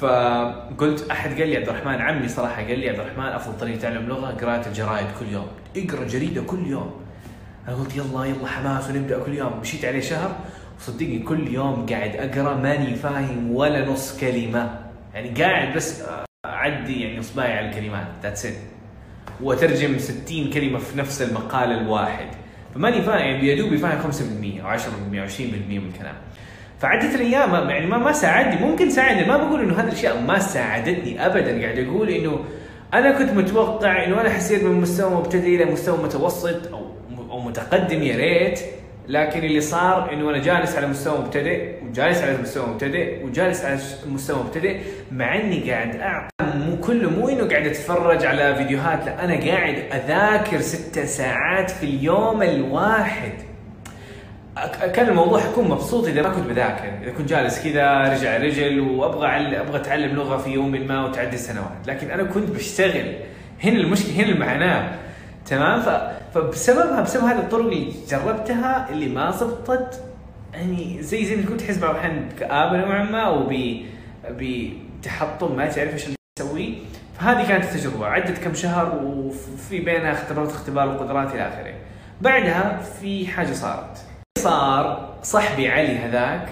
فقلت 0.00 1.10
أحد 1.10 1.30
قال 1.40 1.48
لي 1.48 1.56
عبد 1.56 1.68
الرحمن 1.68 2.00
عمي 2.00 2.28
صراحة 2.28 2.62
قال 2.62 2.78
لي 2.78 2.88
عبد 2.88 3.00
الرحمن 3.00 3.24
أفضل 3.24 3.58
طريقة 3.58 3.80
تعلم 3.80 4.08
لغة 4.08 4.30
قراءة 4.30 4.68
الجرايد 4.68 5.06
كل 5.20 5.28
يوم، 5.32 5.48
اقرأ 5.76 6.04
جريدة 6.04 6.42
كل 6.42 6.66
يوم. 6.66 7.00
أنا 7.68 7.76
قلت 7.76 7.96
يلا 7.96 8.24
يلا 8.24 8.46
حماس 8.46 8.90
ونبدأ 8.90 9.18
كل 9.24 9.34
يوم، 9.34 9.60
مشيت 9.60 9.84
عليه 9.84 10.00
شهر 10.00 10.36
وصدقني 10.78 11.18
كل 11.18 11.48
يوم 11.48 11.86
قاعد 11.86 12.16
أقرأ 12.16 12.54
ماني 12.54 12.94
فاهم 12.94 13.50
ولا 13.54 13.86
نص 13.86 14.20
كلمة، 14.20 14.78
يعني 15.14 15.42
قاعد 15.42 15.76
بس 15.76 16.02
أعدي 16.44 17.02
يعني 17.02 17.20
إصبعي 17.20 17.58
على 17.58 17.68
الكلمات. 17.68 18.06
ذاتس 18.22 18.46
ات 18.46 18.54
وأترجم 19.40 19.98
60 19.98 20.50
كلمة 20.50 20.78
في 20.78 20.98
نفس 20.98 21.22
المقال 21.22 21.72
الواحد. 21.72 22.26
فماني 22.74 23.02
فاهم 23.02 23.18
يعني 23.18 23.48
يا 23.48 23.54
دوبي 23.56 23.78
فاهم 23.78 24.12
5% 24.12 24.60
أو 24.62 24.68
10% 24.68 25.20
أو 25.20 25.26
20% 25.26 25.78
من 25.78 25.90
الكلام. 25.94 26.14
فعدت 26.78 27.14
الأيام 27.14 27.70
يعني 27.70 27.86
ما 27.86 27.98
ما 27.98 28.12
ساعدني. 28.12 28.66
ممكن 28.66 28.90
ساعدني. 28.90 29.24
ما 29.24 29.36
بقول 29.36 29.60
إنه 29.60 29.74
هذه 29.74 29.88
الأشياء 29.88 30.20
ما 30.20 30.38
ساعدتني 30.38 31.26
ابدا. 31.26 31.62
قاعد 31.62 31.78
أقول 31.78 32.08
إنه 32.10 32.44
أنا 32.94 33.18
كنت 33.18 33.30
متوقع 33.30 34.04
إنه 34.04 34.20
أنا 34.20 34.30
حسيت 34.30 34.62
من 34.62 34.80
مستوى 34.80 35.10
مبتدئ 35.10 35.56
إلى 35.56 35.64
مستوى 35.64 36.04
متوسط 36.04 36.72
أو 36.72 36.86
أو 37.30 37.40
متقدم 37.40 38.02
يا 38.02 38.16
ريت. 38.16 38.60
لكن 39.08 39.44
اللي 39.44 39.60
صار 39.60 40.12
إنه 40.12 40.30
أنا 40.30 40.38
جالس 40.38 40.76
على 40.76 40.86
مستوى 40.86 41.18
مبتدئ 41.18 41.74
وجالس 41.84 42.22
على 42.22 42.36
مستوى 42.36 42.66
مبتدئ 42.66 43.24
وجالس 43.24 43.64
على 43.64 43.78
مستوى 44.06 44.42
مبتدئ 44.44 44.78
مع 45.12 45.36
إني 45.36 45.70
قاعد 45.70 45.96
أعطي 45.96 46.28
مو 46.58 46.76
كله 46.76 47.10
مو 47.10 47.28
إنه 47.28 47.48
قاعد 47.48 47.66
أتفرج 47.66 48.26
على 48.26 48.54
فيديوهات 48.54 49.06
لا 49.06 49.24
أنا 49.24 49.34
قاعد 49.34 49.74
أذاكر 49.92 50.60
ست 50.60 50.98
ساعات 50.98 51.70
في 51.70 51.86
اليوم 51.86 52.42
الواحد. 52.42 53.32
كان 54.94 55.08
الموضوع 55.08 55.40
حكون 55.40 55.68
مبسوط 55.68 56.06
إذا 56.06 56.22
ما 56.22 56.28
كنت 56.28 56.46
بذاكر. 56.46 56.84
إذا 57.02 57.10
كنت 57.10 57.28
جالس 57.28 57.64
كذا 57.64 58.00
رجع 58.00 58.36
رجل 58.36 58.80
وأبغى 58.80 59.26
أبغى 59.60 59.76
أتعلم 59.76 60.16
لغة 60.16 60.36
في 60.36 60.50
يوم 60.50 60.70
ما 60.70 61.04
وتعدي 61.04 61.34
السنوات. 61.34 61.86
لكن 61.86 62.10
أنا 62.10 62.22
كنت 62.22 62.50
بشتغل. 62.50 63.14
هنا 63.64 63.76
المشكلة 63.76 64.16
هنا 64.16 64.32
المعاناة. 64.32 65.03
تمام. 65.46 65.82
فبسببها 66.34 67.00
بسبب 67.00 67.24
هذه 67.24 67.38
الطرق 67.38 67.64
اللي 67.64 67.92
جربتها 68.08 68.88
اللي 68.90 69.08
ما 69.08 69.30
زبطت 69.30 70.02
يعني 70.54 71.02
زي 71.02 71.24
زي 71.24 71.36
ما 71.36 71.42
كنت 71.42 71.60
تحس 71.60 71.78
بعض 71.78 71.90
الأحيان 71.90 72.28
كآبه 72.38 72.76
نوعا 72.76 73.02
ما 73.02 73.20
أو 73.20 73.52
بتحطم 74.30 75.56
ما 75.56 75.66
تعرف 75.66 75.92
إيش 75.92 76.04
اللي 76.04 76.16
تسويه 76.38 76.74
فهذه 77.18 77.48
كانت 77.48 77.64
التجربة 77.64 78.06
عدت 78.06 78.38
كم 78.38 78.54
شهر 78.54 79.02
وفي 79.04 79.80
بينها 79.80 80.12
اختبرت 80.12 80.50
اختبار 80.50 80.92
القدرات 80.92 81.34
إلى 81.34 81.48
آخره. 81.48 81.74
بعدها 82.20 82.78
في 83.00 83.26
حاجة 83.26 83.52
صارت. 83.52 83.98
صار 84.38 85.14
صاحبي 85.22 85.68
علي 85.68 85.98
هذاك 85.98 86.48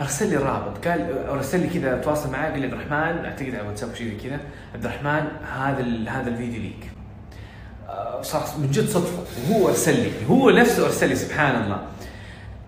أرسل 0.00 0.30
لي 0.30 0.36
رابط 0.36 0.88
قال 0.88 1.28
أرسل 1.28 1.60
لي 1.60 1.80
كذا 1.80 1.98
تواصل 1.98 2.32
معي 2.32 2.50
قال 2.50 2.60
لي 2.60 2.66
عبد 2.66 2.74
الرحمن 2.74 3.24
أعتقد 3.24 3.54
على 3.54 3.68
واتساب 3.68 3.94
شيء 3.94 4.06
زي 4.08 4.28
كذا 4.28 4.40
عبد 4.74 4.84
الرحمن 4.84 5.26
هذا 5.56 6.10
هذا 6.10 6.28
الفيديو 6.28 6.62
ليك. 6.62 6.95
صار 8.22 8.42
من 8.58 8.70
جد 8.70 8.88
صدفة. 8.88 9.22
وهو 9.50 9.68
أرسل 9.68 10.02
لي 10.02 10.10
هو 10.30 10.50
نفسه 10.50 10.86
أرسل 10.86 11.08
لي 11.08 11.14
سبحان 11.14 11.62
الله. 11.62 11.80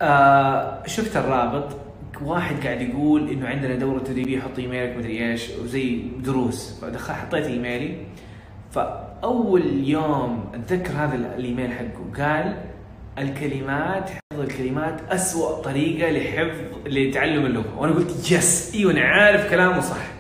آه 0.02 0.87
شفت 0.87 1.16
الرابط؟ 1.16 1.76
واحد 2.22 2.64
قاعد 2.64 2.80
يقول 2.80 3.30
إنه 3.30 3.48
عندنا 3.48 3.75
دورة 3.75 3.98
تدريبية 3.98 4.40
حط 4.40 4.58
إيميلك 4.58 4.96
مدري 4.96 5.30
إيش 5.30 5.50
وزي 5.50 6.02
دروس. 6.18 6.78
فدخل 6.82 7.14
حطيت 7.14 7.46
إيميلي. 7.46 8.06
فأول 8.70 9.88
يوم 9.88 10.44
أتذكر 10.54 10.92
هذا 10.92 11.14
الإيميل 11.14 11.72
حقه. 11.72 12.25
قال 12.25 12.56
الكلمات 13.18 14.10
حفظ 14.10 14.40
الكلمات 14.40 15.00
أسوأ 15.10 15.62
طريقة 15.62 16.10
لحفظ 16.10 16.58
لتعلم 16.87 17.46
اللغة. 17.46 17.78
وأنا 17.78 17.94
قلت 17.94 18.32
يس. 18.32 18.75
إيوه 18.75 18.92
أنا 18.92 19.00
عارف 19.00 19.50
كلامه 19.50 19.80
صح. 19.80 20.17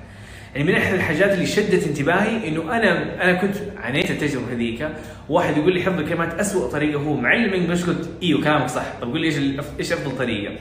يعني 0.54 0.68
من 0.68 0.74
أحد 0.74 0.94
الحاجات 0.94 1.32
اللي 1.32 1.46
شدت 1.46 1.86
انتباهي 1.86 2.48
إنه 2.48 2.76
أنا 2.76 3.24
أنا 3.24 3.32
كنت 3.32 3.54
عانيت 3.76 4.10
التجربة 4.10 4.52
هذيك. 4.52 4.88
واحد 5.28 5.56
يقول 5.56 5.74
لي 5.74 5.82
حفظ 5.82 5.98
الكلمات 5.98 6.34
اسوء 6.40 6.70
طريقة 6.70 7.00
هو 7.00 7.14
معلم 7.14 7.54
إنجلش 7.54 7.84
قلت 7.84 8.10
أيوه 8.22 8.44
كلامك 8.44 8.68
صح. 8.68 8.84
طب 9.00 9.10
قول 9.10 9.20
لي 9.20 9.26
إيش 9.26 9.36
إيش 9.78 9.92
أفضل 9.92 10.18
طريقة؟ 10.18 10.54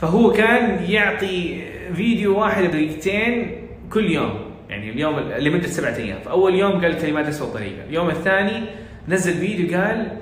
فهو 0.00 0.32
كان 0.32 0.84
يعطي 0.90 1.62
فيديو 1.94 2.40
واحد 2.40 2.64
دقيقتين 2.64 3.52
كل 3.90 4.10
يوم. 4.10 4.34
يعني 4.68 4.90
اليوم 4.90 5.18
لمدة 5.18 5.66
سبعة 5.66 5.96
أيام. 5.96 6.18
فأول 6.24 6.54
يوم 6.54 6.72
قال 6.72 6.86
الكلمات 6.86 7.26
اسوء 7.26 7.48
طريقة. 7.48 7.84
اليوم 7.88 8.10
الثاني 8.10 8.64
نزل 9.08 9.32
فيديو 9.32 9.78
قال 9.78 10.16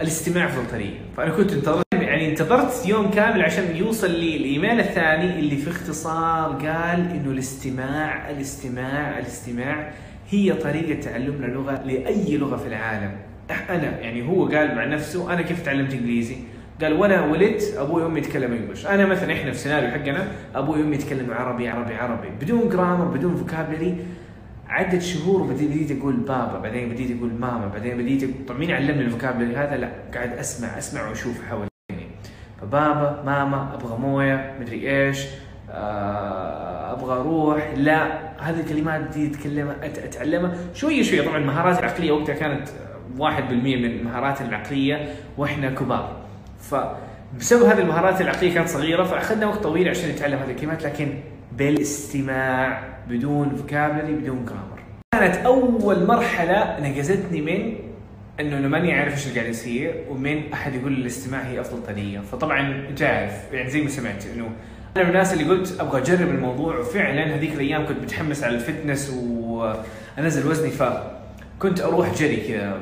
الاستماع 0.00 0.46
أفضل 0.46 0.70
طريقة. 0.70 0.98
فأنا 1.16 1.30
كنت 1.30 1.52
انتظرت 1.52 1.74
يعني 1.74 1.83
انتظرت 2.34 2.86
يوم 2.86 3.10
كامل 3.10 3.42
عشان 3.42 3.76
يوصل 3.76 4.10
لي 4.10 4.36
الإيميل 4.36 4.80
الثاني 4.80 5.38
اللي 5.38 5.56
في 5.56 5.70
اختصار 5.70 6.52
قال 6.52 7.10
إنه 7.10 7.30
الاستماع 7.30 8.30
الاستماع 8.30 9.18
الاستماع 9.18 9.92
هي 10.30 10.52
طريقة 10.52 11.00
تعلمنا 11.00 11.46
لغة 11.46 11.82
لأي 11.82 12.36
لغة 12.36 12.56
في 12.56 12.68
العالم. 12.68 13.16
أنا 13.70 14.00
يعني 14.00 14.28
هو 14.28 14.46
قال 14.46 14.74
مع 14.74 14.84
نفسه 14.84 15.32
أنا 15.32 15.42
كيف 15.42 15.64
تعلمت 15.64 15.92
إنجليزي؟ 15.92 16.36
قال 16.82 16.92
وأنا 16.92 17.24
ولدت 17.24 17.74
أبوي 17.78 18.02
وأمي 18.02 18.18
يتكلموا 18.20 18.56
English 18.56 18.86
أنا 18.86 19.06
مثلا 19.06 19.32
إحنا 19.32 19.50
في 19.50 19.56
السيناريو 19.56 19.90
حقنا 19.90 20.28
أبوي 20.54 20.80
وأمي 20.80 20.96
يتكلموا 20.96 21.34
عربي 21.34 21.68
عربي 21.68 21.94
عربي. 21.94 22.28
بدون 22.40 22.68
grammar 22.68 23.04
بدون 23.04 23.36
vocabulary 23.36 23.96
عدة 24.68 24.98
شهور 24.98 25.42
بديت 25.42 25.98
أقول 25.98 26.16
بابا 26.16 26.58
بعدين 26.58 26.88
بديت 26.88 27.18
أقول 27.18 27.32
ماما 27.32 27.66
بعدين 27.66 27.98
بديت 27.98 28.48
طب 28.48 28.58
مين 28.58 28.70
علمني 28.70 29.00
الفوكابلري 29.00 29.56
هذا؟ 29.56 29.76
لا 29.76 29.90
قاعد 30.14 30.32
أسمع 30.32 30.78
أسمع 30.78 31.08
وأشوف 31.08 31.42
حولي. 31.50 31.73
فبابا 32.64 33.22
ماما 33.26 33.74
أبغى 33.74 33.98
موية 33.98 34.54
مدري 34.60 34.90
إيش 34.90 35.26
آه، 35.70 36.92
أبغى 36.92 37.20
أروح 37.20 37.72
لا 37.76 38.06
هذه 38.40 38.60
الكلمات 38.60 39.00
دي 39.00 39.26
اتكلمها 39.26 39.76
أتعلمها 39.82 40.54
شوية 40.74 41.02
شوية 41.02 41.22
طبعا 41.22 41.38
المهارات 41.38 41.78
العقلية 41.78 42.12
وقتها 42.12 42.34
كانت 42.34 42.68
1% 43.18 43.22
من 43.50 43.84
المهارات 43.84 44.40
العقلية 44.40 45.14
وإحنا 45.38 45.70
كبار. 45.70 46.16
فبسبب 46.60 47.62
هذه 47.62 47.78
المهارات 47.78 48.20
العقلية 48.20 48.54
كانت 48.54 48.68
صغيرة 48.68 49.04
فأخذنا 49.04 49.46
وقت 49.46 49.62
طويل 49.62 49.88
عشان 49.88 50.10
نتعلم 50.10 50.38
هذه 50.38 50.50
الكلمات 50.50 50.84
لكن 50.84 51.14
بالاستماع 51.52 52.82
بدون 53.08 53.56
vocabulary 53.56 54.14
بدون 54.14 54.44
grammar 54.44 54.80
كانت 55.12 55.36
أول 55.36 56.06
مرحلة 56.06 56.80
نقزتني 56.80 57.40
من 57.40 57.74
إنه 58.40 58.58
أنا 58.58 58.68
ماني 58.68 58.92
عارف 58.92 59.14
إيش 59.14 59.26
اللي 59.26 59.40
قاعد 59.40 59.50
يصير 59.50 60.04
ومن 60.08 60.52
أحد 60.52 60.74
يقول 60.74 60.92
الاستماع 60.92 61.40
هي 61.40 61.60
أفضل 61.60 61.82
طريقة 61.86 62.22
فطبعا 62.22 62.88
انت 62.88 63.02
عارف 63.02 63.32
يعني 63.52 63.70
زي 63.70 63.80
ما 63.80 63.88
سمعت 63.88 64.26
إنه 64.26 64.50
أنا 64.96 65.04
من 65.04 65.10
الناس 65.10 65.32
اللي 65.32 65.44
قلت 65.44 65.80
أبغى 65.80 66.00
أجرب 66.00 66.28
الموضوع 66.28 66.78
وفعلا 66.78 67.34
هذيك 67.34 67.52
الأيام 67.52 67.86
كنت 67.86 67.98
متحمس 68.02 68.44
على 68.44 68.54
ال 68.54 68.61
fitness 68.61 69.10
وأنزل 69.10 70.46
وزني 70.46 70.70
فكنت 70.70 71.80
أروح 71.80 72.14
جري 72.14 72.36
كذا 72.36 72.80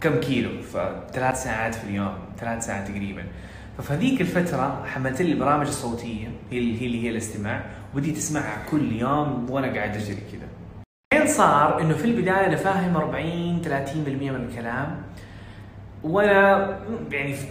كم 0.00 0.20
كيلو 0.20 0.62
فثلاث 0.62 1.44
ساعات 1.44 1.74
في 1.74 1.84
اليوم 1.84 2.14
ثلاث 2.40 2.66
ساعات 2.66 2.88
تقريبا 2.88 3.22
ففي 3.78 3.92
هذيك 3.92 4.20
الفترة 4.20 4.84
حملت 4.86 5.22
لي 5.22 5.32
البرامج 5.32 5.66
الصوتية 5.66 6.28
هي 6.50 6.58
اللي 6.58 7.04
هي 7.04 7.10
الاستماع 7.10 7.64
وبديت 7.94 8.16
اسمعها 8.16 8.62
كل 8.70 8.92
يوم 8.92 9.50
وأنا 9.50 9.74
قاعد 9.74 9.96
أجري 9.96 10.14
كذا. 10.32 10.48
بعدين 11.24 11.36
صار 11.36 11.80
إنه 11.80 11.94
في 11.94 12.04
البداية 12.04 12.46
أنا 12.46 12.56
فاهم 12.56 12.96
40 12.96 13.62
30% 13.64 13.96
من 13.96 14.48
الكلام. 14.50 15.02
وأنا 16.02 16.78
يعني 17.10 17.32
في 17.32 17.50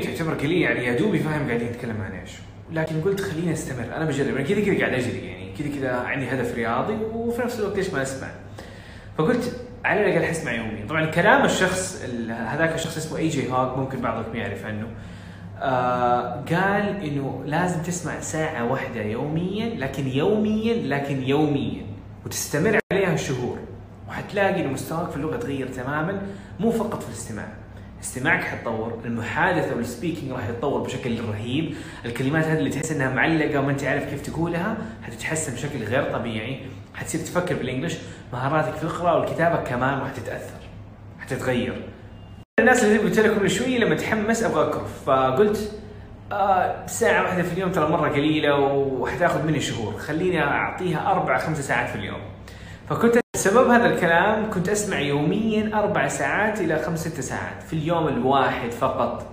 30% 0.00 0.04
تعتبر 0.04 0.34
قليل 0.34 0.62
يعني 0.62 0.84
يا 0.84 0.98
دوبي 0.98 1.18
فاهم 1.18 1.46
قاعدين 1.46 1.68
نتكلم 1.68 2.00
عن 2.00 2.12
إيش. 2.12 2.30
لكن 2.72 3.00
قلت 3.00 3.20
خليني 3.20 3.52
أستمر 3.52 3.96
أنا 3.96 4.04
بجرب. 4.04 4.36
أنا 4.36 4.44
كذا 4.44 4.60
كذا 4.60 4.78
قاعد 4.78 4.92
أجري 4.92 5.26
يعني 5.26 5.52
كذا 5.58 5.68
كذا 5.68 5.92
عندي 5.92 6.28
هدف 6.28 6.54
رياضي 6.54 6.94
وفي 7.12 7.42
نفس 7.42 7.60
الوقت 7.60 7.76
ليش 7.76 7.90
ما 7.90 8.02
أسمع؟ 8.02 8.28
فقلت 9.18 9.60
على 9.84 10.00
الأقل 10.00 10.24
حسمع 10.24 10.52
يوميا 10.52 10.86
طبعا 10.88 11.04
كلام 11.04 11.44
الشخص 11.44 12.04
هذاك 12.28 12.74
الشخص 12.74 12.96
اسمه 12.96 13.18
A.J. 13.18 13.52
Hoge 13.52 13.78
ممكن 13.78 14.00
بعضكم 14.00 14.36
يعرف 14.36 14.66
عنه. 14.66 14.86
آه 15.62 16.44
قال 16.50 17.04
إنه 17.04 17.42
لازم 17.46 17.82
تسمع 17.82 18.20
ساعة 18.20 18.72
واحدة 18.72 19.02
يوميا 19.02 19.74
لكن 19.74 20.08
يوميا 20.08 20.74
لكن 20.74 21.22
يوميا. 21.22 21.82
وتستمر 22.26 22.78
عليها 23.14 23.26
شهور 23.26 23.58
وحتلاقي 24.08 24.64
ان 24.64 24.72
مستواك 24.72 25.10
في 25.10 25.16
اللغة 25.16 25.36
تغير 25.36 25.68
تماما 25.68 26.22
مو 26.60 26.70
فقط 26.70 27.02
في 27.02 27.08
الاستماع. 27.08 27.46
استماعك 28.02 28.44
حتطور 28.44 29.00
المحادثة 29.04 29.76
والسبيكينج 29.76 30.32
راح 30.32 30.48
يتطور 30.48 30.80
بشكل 30.80 31.20
رهيب. 31.20 31.74
الكلمات 32.04 32.44
هذه 32.44 32.58
اللي 32.58 32.70
تحس 32.70 32.92
إنها 32.92 33.14
معلقة 33.14 33.58
وما 33.58 33.70
أنت 33.70 33.84
عارف 33.84 34.10
كيف 34.10 34.22
تقولها 34.22 34.76
حتتحسن 35.02 35.54
بشكل 35.54 35.84
غير 35.84 36.12
طبيعي. 36.12 36.60
حتصير 36.94 37.20
تفكر 37.20 37.54
بالإنجلش 37.54 37.94
مهاراتك 38.32 38.74
في 38.74 38.84
القراءة 38.84 39.20
والكتابة 39.20 39.56
كمان 39.56 39.98
راح 39.98 40.10
تتأثر 40.10 40.60
حتتغير. 41.20 41.88
الناس 42.60 42.84
اللي 42.84 42.98
قلت 42.98 43.18
لكم 43.18 43.48
شوي 43.48 43.78
لما 43.78 43.94
اتحمس 43.94 44.42
أبغى 44.42 44.68
أكرف 44.68 45.04
فقلت 45.06 45.72
آه 46.32 46.86
ساعة 46.86 47.22
واحدة 47.22 47.42
في 47.42 47.52
اليوم 47.52 47.72
ترى 47.72 47.88
مرة 47.88 48.08
قليلة 48.08 48.60
وحتاخذ 48.60 49.46
مني 49.46 49.60
شهور. 49.60 49.92
خليني 49.98 50.42
أعطيها 50.42 51.10
أربع 51.12 51.38
خمسة 51.38 51.62
ساعات 51.62 51.88
في 51.90 51.96
اليوم. 51.96 52.20
فكنت 52.88 53.18
بسبب 53.34 53.68
هذا 53.70 53.86
الكلام 53.86 54.50
كنت 54.50 54.68
أسمع 54.68 55.00
يوميا 55.00 55.70
أربع 55.74 56.08
ساعات 56.08 56.60
إلى 56.60 56.78
خمس 56.78 57.08
ست 57.08 57.20
ساعات 57.20 57.62
في 57.62 57.72
اليوم 57.72 58.08
الواحد 58.08 58.70
فقط. 58.70 59.26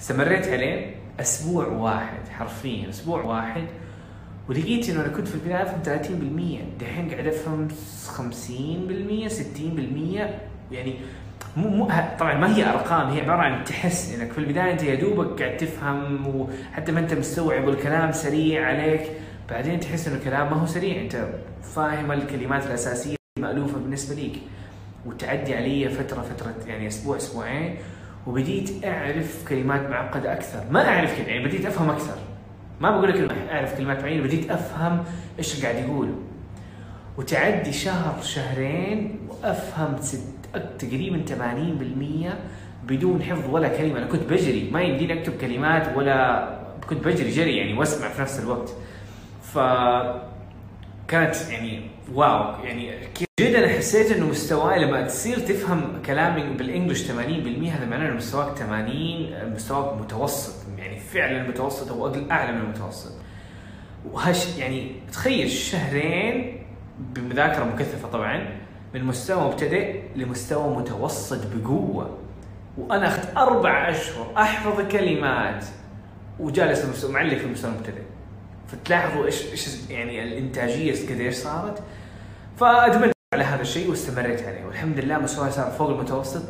استمريت 0.00 0.48
عليه 0.48 0.94
أسبوع 1.20 1.66
واحد 1.66 2.28
حرفيا 2.38 2.88
أسبوع 2.88 3.22
واحد. 3.22 3.64
ولقيت 4.48 4.88
إنه 4.90 5.00
أنا 5.00 5.08
كنت 5.08 5.28
في 5.28 5.34
البداية 5.34 5.62
أفهم 5.62 5.82
30% 6.78 6.80
دحين 6.80 7.10
قاعد 7.10 7.26
أفهم 7.26 7.68
50% 7.68 9.28
60% 9.28 10.20
يعني 10.72 10.94
مو 11.56 11.68
مو 11.68 11.88
طبعا 12.18 12.34
ما 12.34 12.56
هي 12.56 12.70
أرقام 12.70 13.10
هي 13.10 13.20
عبارة 13.20 13.42
عن 13.42 13.64
تحس 13.64 14.14
إنك 14.14 14.32
في 14.32 14.38
البداية 14.38 14.72
أنت 14.72 14.82
يا 14.82 14.94
دوبك 14.94 15.42
قاعد 15.42 15.56
تفهم 15.56 16.26
وحتى 16.26 16.92
ما 16.92 17.00
أنت 17.00 17.14
مستوعب 17.14 17.66
والكلام 17.66 18.12
سريع 18.12 18.66
عليك 18.66 19.02
بعدين 19.50 19.80
تحس 19.80 20.08
إنه 20.08 20.16
الكلام 20.16 20.50
ما 20.50 20.56
هو 20.56 20.66
سريع. 20.66 21.00
أنت 21.00 21.26
فاهم 21.74 22.12
الكلمات 22.12 22.66
الأساسية 22.66 23.16
المألوفة 23.38 23.78
بالنسبة 23.78 24.14
ليك. 24.14 24.40
وتعدي 25.06 25.54
علي 25.54 25.88
فترة 25.88 26.22
فترة 26.22 26.54
يعني 26.66 26.88
أسبوع 26.88 27.16
أسبوعين 27.16 27.76
وبديت 28.26 28.84
أعرف 28.84 29.48
كلمات 29.48 29.90
معقدة 29.90 30.32
أكثر. 30.32 30.64
ما 30.70 30.88
أعرف 30.88 31.18
كذا 31.18 31.28
يعني 31.28 31.44
بديت 31.44 31.66
أفهم 31.66 31.90
أكثر. 31.90 32.18
ما 32.80 32.90
بقول 32.90 33.08
لك 33.08 33.30
أعرف 33.50 33.78
كلمات 33.78 34.02
معينة 34.02 34.22
بديت 34.22 34.50
أفهم 34.50 35.04
إيش 35.38 35.62
قاعد 35.62 35.76
يقول. 35.84 36.14
وتعدي 37.18 37.72
شهر 37.72 38.22
شهرين 38.22 39.18
وأفهم 39.28 39.96
ست 40.00 40.34
تقريبا 40.78 41.24
80% 41.24 42.86
بدون 42.86 43.22
حفظ 43.22 43.50
ولا 43.50 43.68
كلمة. 43.68 43.98
أنا 43.98 44.06
كنت 44.06 44.22
بجري 44.22 44.70
ما 44.70 44.82
يمديني 44.82 45.20
أكتب 45.20 45.36
كلمات 45.36 45.96
ولا 45.96 46.48
كنت 46.88 47.04
بجري 47.04 47.30
جري 47.30 47.56
يعني 47.56 47.78
وأسمع 47.78 48.08
في 48.08 48.22
نفس 48.22 48.40
الوقت. 48.40 48.74
ف 49.42 49.58
كانت 51.08 51.36
يعني 51.50 51.90
واو 52.14 52.64
يعني 52.64 53.08
جدا 53.40 53.68
حسيت 53.68 54.12
إنه 54.12 54.26
مستواي 54.26 54.84
لما 54.84 55.06
تصير 55.06 55.38
تفهم 55.38 56.02
كلامي 56.06 56.56
بالإنجلش 56.56 57.08
80% 57.08 57.12
هذا 57.12 57.86
معناه 57.90 58.08
إنه 58.08 58.16
مستواك 58.16 58.56
80 58.56 59.54
مستواك 59.54 60.00
متوسط 60.00 60.54
يعني 60.78 61.00
فعلا 61.00 61.48
متوسط 61.48 61.92
أو 61.92 62.06
أعلى 62.30 62.52
من 62.52 62.60
المتوسط. 62.60 63.12
وهش 64.12 64.58
يعني 64.58 64.92
تخيل 65.12 65.50
شهرين 65.50 66.62
بمذاكرة 66.98 67.64
مكثفة 67.64 68.08
طبعا 68.08 68.48
من 68.94 69.04
مستوى 69.04 69.44
مبتدئ 69.44 70.00
لمستوى 70.16 70.76
متوسط 70.76 71.40
بقوة. 71.54 72.18
وأنا 72.78 73.08
أخذت 73.08 73.36
أربع 73.36 73.90
أشهر 73.90 74.32
أحفظ 74.36 74.80
كلمات 74.92 75.64
وجالس 76.40 77.04
معلق 77.04 77.36
في 77.36 77.44
المستوى 77.44 77.70
المبتدئ 77.70 78.02
فتلاحظوا 78.68 79.26
إيش 79.26 79.42
إيش 79.52 79.90
يعني 79.90 80.22
الإنتاجية 80.22 80.92
قديش 80.92 81.34
صارت؟ 81.34 81.82
فأدمنت 82.60 83.12
على 83.34 83.44
هذا 83.44 83.62
الشيء 83.62 83.90
واستمريت 83.90 84.42
عليه 84.42 84.64
والحمد 84.64 84.98
لله 84.98 85.18
مستواي 85.18 85.50
صار 85.50 85.70
فوق 85.70 85.90
المتوسط. 85.90 86.42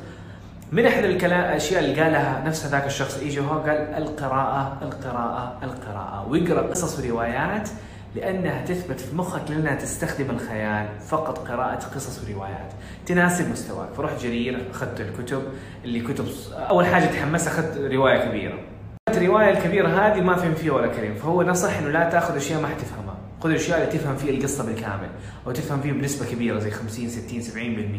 من 0.73 0.87
احد 0.87 1.05
الكلام 1.05 1.41
الأشياء 1.41 1.85
اللي 1.85 2.03
قالها 2.03 2.43
نفس 2.47 2.67
هذاك 2.67 2.87
الشخص 2.87 3.19
إيجي 3.19 3.41
هو 3.41 3.59
قال 3.59 3.71
القراءة 3.71 4.79
القراءة 4.83 5.59
القراءة. 5.63 6.29
ويقرأ 6.29 6.63
قصص 6.71 6.99
وروايات 6.99 7.69
لأنها 8.17 8.65
تثبت 8.65 9.01
في 9.01 9.17
مخك 9.17 9.51
لأنها 9.51 9.75
تستخدم 9.75 10.31
الخيال 10.31 10.89
فقط 11.07 11.49
قراءة 11.49 11.85
قصص 11.95 12.25
وروايات. 12.25 12.73
تناسب 13.07 13.51
مستواك. 13.51 13.89
فرحت 13.97 14.23
جرير 14.23 14.71
أخذت 14.71 15.01
الكتب. 15.01 15.43
اللي 15.85 16.01
كتب 16.01 16.27
أول 16.53 16.87
حاجة 16.87 17.05
تحمست 17.05 17.47
أخذت 17.47 17.93
رواية 17.93 18.25
كبيرة. 18.29 18.59
الرواية 19.17 19.51
الكبيرة 19.51 19.89
هذه 19.89 20.21
ما 20.21 20.37
فهم 20.37 20.55
فيها 20.55 20.73
ولا 20.73 20.87
كلمه 20.87 21.15
فهو 21.15 21.43
نصح 21.43 21.79
إنه 21.79 21.89
لا 21.89 22.11
تأخذ 22.11 22.37
أشياء 22.37 22.61
ما 22.61 22.69
حتفهمها 22.69 23.17
خذ 23.41 23.51
الأشياء 23.51 23.81
اللي 23.81 23.99
تفهم 23.99 24.17
فيها 24.17 24.31
القصة 24.31 24.67
بالكامل 24.67 25.09
أو 25.47 25.53
تفهم 25.53 25.81
فيها 25.81 25.93
بنسبة 25.93 26.31
كبيرة 26.31 26.59
زي 26.59 26.71
50 26.71 27.09
60 27.09 27.43
70% 27.43 27.57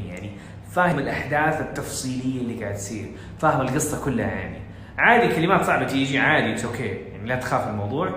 يعني 0.10 0.32
فاهم 0.72 1.00
الأحداث 1.00 1.62
التفصيلية 1.62 2.42
اللي 2.42 2.64
قاعد 2.64 2.76
تصير 2.76 3.06
فاهم 3.40 3.62
القصة 3.62 4.06
كلها 4.06 4.28
يعني. 4.28 4.58
عادي 4.98 5.36
كلمات 5.36 5.66
صعبة 5.66 5.86
تيجي 5.86 6.20
عادي 6.20 6.54
it's 6.54 6.66
okay 6.66 6.88
يعني 6.88 7.28
لا 7.28 7.36
تخاف 7.36 7.68
الموضوع 7.68 8.10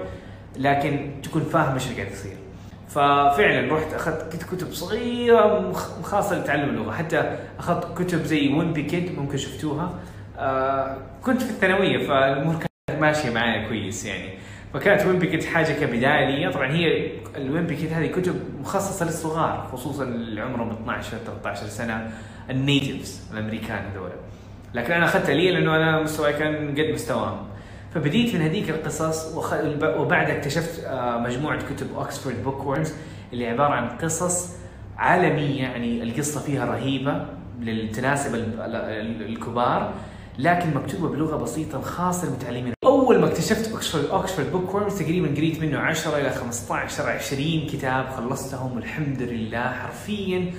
لكن 0.57 1.11
تكون 1.23 1.43
فاهم 1.43 1.75
إيش 1.75 1.87
اللي 1.87 2.03
قاعد 2.03 2.13
يصير. 2.13 2.37
ففعلا 2.89 3.75
رحت 3.75 3.95
أخذت 3.95 4.45
كتب 4.55 4.73
صغيرة 4.73 5.73
خاصه 6.03 6.39
لتعلم 6.39 6.69
اللغة. 6.69 6.93
حتى 6.93 7.37
أخذت 7.59 7.99
كتب 7.99 8.25
زي 8.25 8.49
Wimpy 8.49 8.83
Kid 8.83 9.19
ممكن 9.19 9.37
شفتوها. 9.37 9.95
آه 10.39 10.97
كنت 11.23 11.43
في 11.43 11.51
الثانوية 11.51 12.09
فالامور 12.09 12.55
ماشية 12.91 13.31
معايا 13.31 13.69
كويس 13.69 14.05
يعني. 14.05 14.29
فكانت 14.75 15.07
Wimpy 15.07 15.47
حاجة 15.47 15.73
كبداية. 15.73 16.25
لي 16.29 16.53
طبعا 16.53 16.73
هي 16.73 17.11
ال 17.37 17.46
Wimpy 17.46 17.89
هذه 17.89 18.07
كتب 18.07 18.35
مخصصة 18.61 19.07
للصغار 19.07 19.69
خصوصا 19.73 20.05
اللي 20.05 20.41
عمرهم 20.41 20.71
12 20.71 21.17
13 21.27 21.67
سنة 21.67 22.11
ال 22.51 22.60
natives 22.60 23.23
الأمريكان 23.33 23.85
هذول. 23.93 24.11
لكن 24.75 24.93
أنا 24.93 25.05
أخذتها 25.05 25.35
لي 25.35 25.51
لأنه 25.51 25.77
أنا 25.77 26.03
مستواي 26.03 26.33
كان 26.33 26.71
قد 26.71 26.93
مستواهم. 26.93 27.47
فبديت 27.95 28.35
من 28.35 28.41
هذيك 28.41 28.71
القصص. 28.71 29.37
وبعدها 29.83 30.39
اكتشفت 30.39 30.85
آه، 30.85 31.19
مجموعة 31.19 31.59
كتب 31.75 31.87
Oxford 31.97 32.43
Bookworms 32.45 32.93
اللي 33.33 33.47
عبارة 33.47 33.75
عن 33.75 33.89
قصص 33.89 34.57
عالمية 34.99 35.63
يعني 35.63 36.03
القصة 36.03 36.41
فيها 36.41 36.65
رهيبة 36.65 37.27
للتناسب 37.61 38.35
الكبار 39.21 39.95
لكن 40.39 40.75
مكتوبة 40.75 41.09
بلغة 41.09 41.37
بسيطة 41.37 41.81
خاصة 41.81 42.27
للمتعلمين. 42.27 42.78
اكتشفت 43.29 43.73
Oxford 43.73 44.05
Oxford 44.05 44.53
Bookworms 44.53 44.99
تقريبا 44.99 45.29
قريت 45.29 45.61
منه 45.61 45.79
10 45.79 46.17
إلى 46.19 46.31
15 46.31 47.09
20 47.09 47.67
كتاب 47.67 48.09
خلصتهم 48.09 48.77
والحمد 48.77 49.23
لله 49.23 49.73
حرفيا 49.73 50.51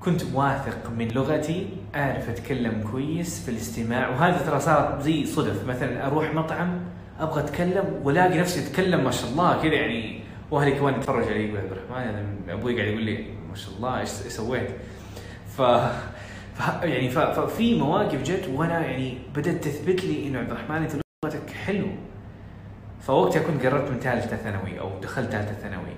كنت 0.00 0.22
واثق 0.34 0.90
من 0.98 1.08
لغتي 1.08 1.68
أعرف 1.94 2.28
أتكلم 2.28 2.84
كويس 2.92 3.44
في 3.44 3.50
الاستماع 3.50 4.08
وهذا 4.08 4.38
ترى 4.46 4.60
صار 4.60 5.00
زي 5.02 5.26
صدف 5.26 5.64
مثلا 5.68 6.06
أروح 6.06 6.34
مطعم 6.34 6.80
أبغى 7.20 7.40
أتكلم 7.40 8.00
والاقي 8.04 8.38
نفسي 8.38 8.60
أتكلم 8.60 9.04
ما 9.04 9.10
شاء 9.10 9.30
الله 9.30 9.62
كذا 9.62 9.74
يعني 9.74 10.20
وأهلي 10.50 10.72
كمان 10.72 10.94
يتفرج 10.94 11.24
علي 11.24 11.44
يقول 11.44 11.58
عبد 11.58 11.72
الرحمن 11.72 12.08
أنا 12.08 12.54
أبوي 12.54 12.76
قاعد 12.76 12.88
يقول 12.88 13.02
لي 13.02 13.24
ما 13.50 13.54
شاء 13.54 13.74
الله 13.76 14.00
إيش 14.00 14.08
سويت؟ 14.08 14.70
ف 15.56 15.60
يعني 16.82 17.10
ففي 17.10 17.78
مواقف 17.78 18.22
جت 18.22 18.48
وأنا 18.54 18.86
يعني 18.86 19.18
بدأت 19.34 19.64
تثبت 19.64 20.04
لي 20.04 20.26
إنه 20.26 20.38
عبد 20.38 20.50
الرحمن 20.50 20.88
لغتك 21.30 21.50
حلو 21.50 21.86
فوقتها 23.00 23.42
كنت 23.42 23.66
قربت 23.66 23.90
من 23.90 23.98
ثالثة 23.98 24.36
ثانوي 24.36 24.80
أو 24.80 25.00
دخلت 25.02 25.30
ثالثة 25.30 25.52
ثانوي 25.52 25.94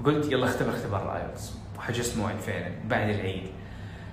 فقلت 0.00 0.32
يلا 0.32 0.46
اختبر 0.46 0.70
اختبار 0.70 1.12
الآيلتس. 1.12 1.58
وحجزت 1.78 2.18
موعد 2.18 2.36
فعلا 2.36 2.70
بعد 2.88 3.08
العيد. 3.08 3.42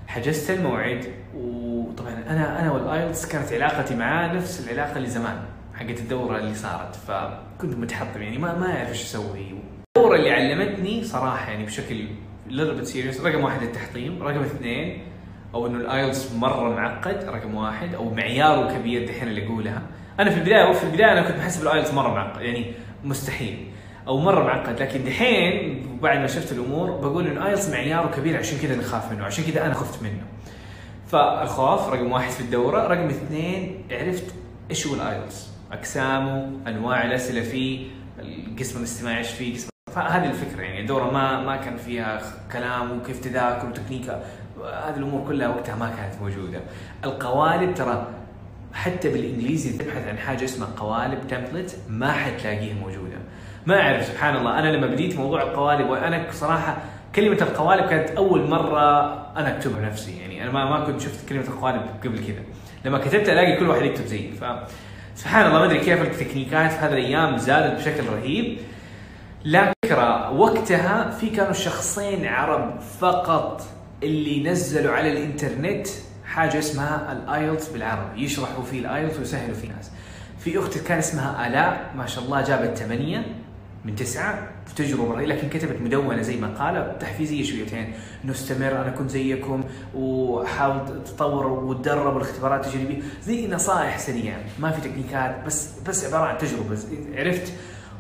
حجزت 0.08 0.52
الموعد 0.52 1.06
وطبعا 1.36 2.14
أنا 2.30 2.62
أنا 2.62 2.72
والآيلتس 2.72 3.26
كانت 3.26 3.54
علاقتي 3.54 3.96
معاه 3.96 4.34
نفس 4.34 4.68
العلاقة 4.68 4.98
اللي 4.98 5.10
زمان 5.10 5.38
حقت 5.74 6.00
الدورة 6.00 6.38
اللي 6.38 6.56
صارت. 6.56 6.96
فكنت 6.96 7.76
متحطم 7.76 8.22
يعني 8.22 8.38
ما 8.38 8.60
ما 8.60 8.78
أعرف 8.78 8.90
إيش 8.90 9.04
أسوي. 9.04 9.56
الدورة 9.98 10.16
اللي 10.16 10.32
علمتني 10.32 11.04
صراحة 11.04 11.52
يعني 11.52 11.66
بشكل 11.66 12.08
little 12.50 12.88
serious 12.88 13.26
رقم 13.26 13.44
واحد 13.44 13.62
التحطيم 13.62 14.24
رقم 14.24 14.40
اثنين 14.40 15.02
أو 15.54 15.68
إنه 15.68 15.78
الآيلتس 15.78 16.32
مرة 16.32 16.76
معقد 16.76 17.24
رقم 17.24 17.56
واحد 17.56 17.96
أو 17.96 18.14
معياره 18.14 18.78
كبير 18.78 19.08
دحين 19.08 19.28
اللي 19.28 19.46
أقولها. 19.46 19.82
أنا 20.20 20.30
في 20.30 20.38
البدايه 20.38 20.74
في 20.74 20.84
البداية 20.84 21.12
أنا 21.12 21.22
كنت 21.22 21.38
بحسب 21.38 21.62
الايلتس 21.62 21.94
مرة 21.94 22.14
معقد 22.14 22.42
يعني 22.42 22.74
مستحيل 23.04 23.68
أو 24.08 24.20
مرة 24.20 24.44
معقد. 24.44 24.82
لكن 24.82 25.04
دحين 25.04 25.84
بعد 26.02 26.18
ما 26.18 26.28
شفت 26.28 26.52
الأمور 26.52 26.92
بقول 26.92 27.28
انه 27.28 27.48
ايلتس 27.48 27.70
معياره 27.70 28.12
كبير 28.16 28.38
عشان 28.38 28.58
كذا 28.58 28.76
نخاف 28.76 29.12
منه 29.12 29.26
عشان 29.26 29.44
كذا 29.44 29.66
أنا 29.66 29.74
خفت 29.74 30.04
منه. 30.04 30.24
فالخوف 31.08 31.90
رقم 31.90 32.12
واحد 32.12 32.32
في 32.32 32.42
الدورة 32.42 32.88
رقم 32.88 33.08
اثنين 33.08 33.84
عرفت 33.92 34.36
إيش 34.70 34.88
هو 34.88 34.96
الايلتس 34.96 35.50
اقسامه 35.72 36.52
أنواع 36.68 37.06
الأسئلة 37.06 37.42
فيه 37.42 37.88
القسم 38.20 38.80
الاستماعي 38.80 39.18
إيش 39.18 39.30
فيه 39.30 39.56
قسم 39.56 39.70
فهذه 39.96 40.26
الفكرة 40.26 40.62
يعني 40.62 40.82
الدورة 40.82 41.12
ما 41.12 41.44
ما 41.44 41.56
كان 41.56 41.78
فيها 41.78 42.22
كلام 42.52 42.98
وكيف 42.98 43.20
تذاكر 43.20 43.68
وتكنيك 43.68 44.10
هذه 44.60 44.98
الأمور 44.98 45.28
كلها 45.28 45.48
وقتها 45.48 45.76
ما 45.76 45.90
كانت 45.98 46.22
موجودة. 46.22 46.60
القوالب 47.04 47.74
ترى 47.76 48.08
حتى 48.74 49.10
بالإنجليزي 49.10 49.78
تبحث 49.78 50.08
عن 50.08 50.18
حاجة 50.18 50.46
اسمها 50.46 50.68
قوالب 50.78 51.28
template 51.28 51.78
ما 51.90 52.12
حتلاقيها 52.12 52.74
موجودة. 52.74 53.18
ما 53.66 53.82
أعرف 53.82 54.06
سبحان 54.06 54.36
الله 54.36 54.60
أنا 54.60 54.68
لما 54.68 54.88
بديت 54.88 55.18
موضوع 55.18 55.42
القوالب 55.42 55.90
وأنا 55.90 56.28
صراحة 56.32 56.78
كلمة 57.16 57.38
القوالب 57.42 57.86
كانت 57.86 58.10
أول 58.10 58.50
مرة 58.50 59.14
أنا 59.38 59.58
أكتبها 59.58 59.82
نفسي 59.82 60.20
يعني 60.20 60.44
أنا 60.44 60.52
ما 60.52 60.70
ما 60.70 60.86
كنت 60.86 61.02
شفت 61.02 61.30
كلمة 61.30 61.44
القوالب 61.44 61.82
قبل 62.04 62.18
كذا. 62.18 62.44
لما 62.86 62.98
كتبت 62.98 63.30
ألاقي 63.30 63.58
كل 63.58 63.70
واحد 63.70 63.82
يكتب 63.82 64.06
زيي. 64.06 64.32
ف 64.32 64.44
سبحان 65.16 65.46
الله 65.46 65.60
ما 65.60 65.66
أدري 65.66 65.80
كيف 65.80 66.02
التكنيكات 66.02 66.72
في 66.72 66.78
هذه 66.80 66.94
الأيام 66.94 67.38
زادت 67.38 67.80
بشكل 67.80 68.04
رهيب. 68.14 68.58
لكن 69.46 69.74
وقتها 70.32 71.10
في 71.10 71.30
كانوا 71.30 71.54
شخصين 71.54 72.26
عرب 72.26 72.80
فقط 73.00 73.62
اللي 74.04 74.44
نزلوا 74.44 74.94
على 74.94 75.12
الإنترنت 75.12 75.88
حاجة 76.34 76.60
اسمها 76.60 77.12
الآيلتس 77.12 77.70
بالعربي. 77.70 78.24
يشرحوا 78.24 78.64
فيه 78.64 78.80
الآيلتس 78.80 79.20
ويسهلوا 79.20 79.56
فيه 79.56 79.70
الناس. 79.70 79.92
في 80.40 80.60
أختي 80.60 80.80
كان 80.80 80.98
اسمها 80.98 81.48
ألاء 81.48 81.94
ما 81.96 82.06
شاء 82.06 82.24
الله 82.24 82.42
جابت 82.42 82.78
ثمانية 82.78 83.26
من 83.86 83.96
تسعة 83.96 84.48
في 84.66 84.76
تجربة 84.76 85.22
لكن 85.22 85.50
كتبت 85.50 85.82
مدونة 85.82 86.22
زي 86.22 86.38
ما 86.38 86.48
قال 86.48 87.00
تحفيزية 87.00 87.44
شويتين 87.44 87.94
إنه 88.24 88.32
استمر 88.32 88.72
أنا 88.72 88.90
كنت 88.90 89.10
زيكم 89.10 89.64
وحاول 89.96 91.04
تطور 91.04 91.48
وتدرب 91.48 92.14
والاختبارات 92.14 92.68
التجريبية. 92.68 93.02
زي 93.24 93.48
نصائح 93.48 94.00
سريعة 94.00 94.40
ما 94.60 94.72
في 94.72 94.90
تكنيكات 94.90 95.46
بس 95.46 95.80
بس 95.88 96.06
عبارة 96.06 96.24
عن 96.24 96.38
تجربة. 96.38 96.78
عرفت؟ 97.16 97.54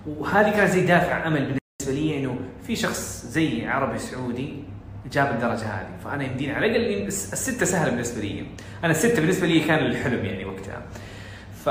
وهذه 0.08 0.52
كانت 0.52 0.72
زي 0.72 0.86
دافع 0.86 1.28
امل 1.28 1.40
بالنسبة 1.40 2.02
لي 2.02 2.18
إنه 2.20 2.36
في 2.68 2.76
شخص 2.76 3.26
زي 3.30 3.68
عربي 3.68 4.00
سعودي 4.00 4.64
جاب 5.12 5.32
الدرجة 5.32 5.66
هذه. 5.66 5.98
فأنا 6.04 6.24
يمديني 6.24 6.54
على 6.54 6.66
الأقل 6.66 7.08
الستة 7.08 7.66
سهلة 7.66 7.90
بالنسبة 7.90 8.22
لي. 8.22 8.46
أنا 8.84 8.92
الستة 8.92 9.22
بالنسبة 9.22 9.48
لي 9.48 9.60
كان 9.60 9.86
الحلم 9.86 10.26
يعني 10.26 10.46
وقتها. 10.46 10.82
ف 11.66 11.68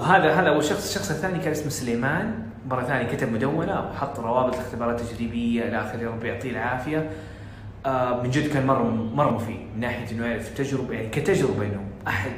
وهذا 0.00 0.32
هذا 0.32 0.48
اول 0.48 0.64
شخص 0.64 0.88
الشخص 0.88 1.10
الثاني 1.10 1.38
كان 1.38 1.50
اسمه 1.50 1.68
سليمان. 1.68 2.46
مرة 2.70 2.82
ثانية 2.82 3.12
كتب 3.12 3.32
مدونة 3.32 3.80
وحط 3.80 4.20
روابط 4.20 4.54
الاختبارات 4.54 5.00
التجريبية 5.00 5.68
إلى 5.68 5.80
آخره. 5.80 6.08
ربي 6.08 6.28
يعطيه 6.28 6.50
العافية. 6.50 7.10
آه 7.86 8.22
من 8.22 8.30
جد 8.30 8.52
كان 8.52 8.66
مرة 8.66 8.82
مرة 9.14 9.30
مفيد 9.30 9.60
من 9.74 9.80
ناحية 9.80 10.10
إنه 10.12 10.26
يعرف 10.26 10.54
تجربه 10.54 10.94
يعني 10.94 11.08
كتجربة 11.08 11.62
إنه 11.62 11.84
أحد. 12.08 12.32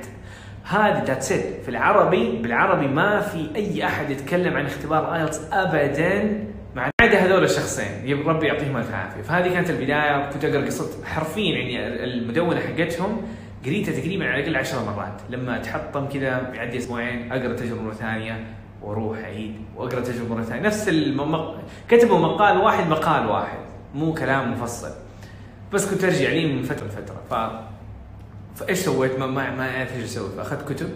هذه 0.64 1.04
that's 1.04 1.32
في 1.32 1.68
العربي 1.68 2.42
بالعربي 2.42 2.86
ما 2.88 3.20
في 3.20 3.50
أي 3.56 3.84
أحد 3.84 4.10
يتكلم 4.10 4.56
عن 4.56 4.66
اختبار 4.66 5.14
آيلتس 5.14 5.40
ابدا 5.52 6.44
ما 6.76 6.90
عدا 7.02 7.18
هذول 7.18 7.44
الشخصين 7.44 8.26
ربي 8.26 8.46
يعطيهم 8.46 8.76
الف 8.76 8.94
عافية. 8.94 9.22
فهذه 9.22 9.48
كانت 9.48 9.70
البداية 9.70 10.30
كنت 10.30 10.44
أقرأ 10.44 10.66
قصة 10.66 11.04
حرفيا 11.04 11.58
يعني 11.58 12.04
المدونة 12.04 12.60
حقتهم 12.60 13.22
قريتها 13.64 14.00
تقريبا 14.00 14.24
على 14.28 14.40
الأقل 14.40 14.56
10 14.56 14.84
مرات. 14.84 15.20
لما 15.30 15.56
أتحطم 15.56 16.08
كذا 16.08 16.52
يعدي 16.54 16.78
أسبوعين 16.78 17.32
أقرأ 17.32 17.52
تجربة 17.52 17.82
مرة 17.82 17.92
ثانية 17.92 18.46
وأروح 18.82 19.18
أعيد 19.18 19.54
وأقرأ 19.76 20.00
تجربة 20.00 20.34
مرة 20.34 20.42
ثانية. 20.42 20.62
نفس 20.62 20.88
المق... 20.88 21.60
كتبوا 21.88 22.18
مقال 22.18 22.58
واحد 22.58 22.88
مقال 22.88 23.26
واحد 23.26 23.58
مو 23.94 24.14
كلام 24.14 24.52
مفصل. 24.52 24.90
بس 25.72 25.90
كنت 25.90 26.04
أرجع 26.04 26.28
لي 26.28 26.52
من 26.52 26.62
فترة 26.62 26.86
لفترة. 26.86 27.22
ف 27.30 27.34
فإيش 28.58 28.78
سويت؟ 28.78 29.18
ما 29.18 29.26
ما, 29.26 29.50
ما 29.50 29.76
أعرف 29.76 29.96
إيش 29.96 30.04
أسوي. 30.04 30.28
فأخذت 30.36 30.72
كتب 30.72 30.88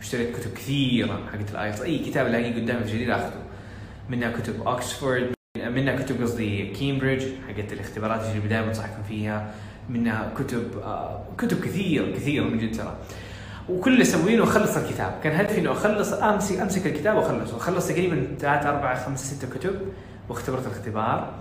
اشتريت 0.00 0.36
كتب 0.36 0.52
كثيرة 0.54 1.20
حقت 1.32 1.50
الايلتس 1.50 1.82
أي 1.82 1.98
كتاب 1.98 2.26
الاقيه 2.26 2.54
قدامي 2.54 2.84
في 2.84 2.92
جرير 2.92 3.16
أخذه. 3.16 3.45
منها 4.10 4.30
كتب 4.30 4.66
اوكسفورد 4.66 5.32
منها 5.56 5.96
كتب 5.96 6.22
قصدي 6.22 6.66
كامبريدج 6.66 7.24
حقت 7.48 7.72
الاختبارات 7.72 8.20
اللي 8.20 8.48
دائما 8.48 8.68
انصحكم 8.68 9.02
فيها 9.08 9.54
منها 9.90 10.32
كتب 10.38 10.78
آه 10.84 11.24
كتب 11.38 11.60
كثير 11.60 12.12
كثير 12.16 12.44
من 12.44 12.58
جد 12.58 12.76
ترى. 12.76 12.96
وكل 13.68 13.92
اللي 13.92 14.02
اسويه 14.02 14.42
أخلص 14.42 14.76
الكتاب. 14.76 15.14
كان 15.24 15.36
هدفي 15.36 15.60
إنه 15.60 15.72
أخلص 15.72 16.12
أمسك 16.12 16.60
أمسك 16.60 16.86
الكتاب 16.86 17.16
وأخلصه. 17.16 17.56
أخلص 17.56 17.88
تقريبا 17.88 18.26
ثلاث 18.40 18.66
أربع 18.66 18.94
خمس 18.94 19.34
ست 19.34 19.52
كتب 19.54 19.74
واختبرت 20.28 20.66
الاختبار. 20.66 21.32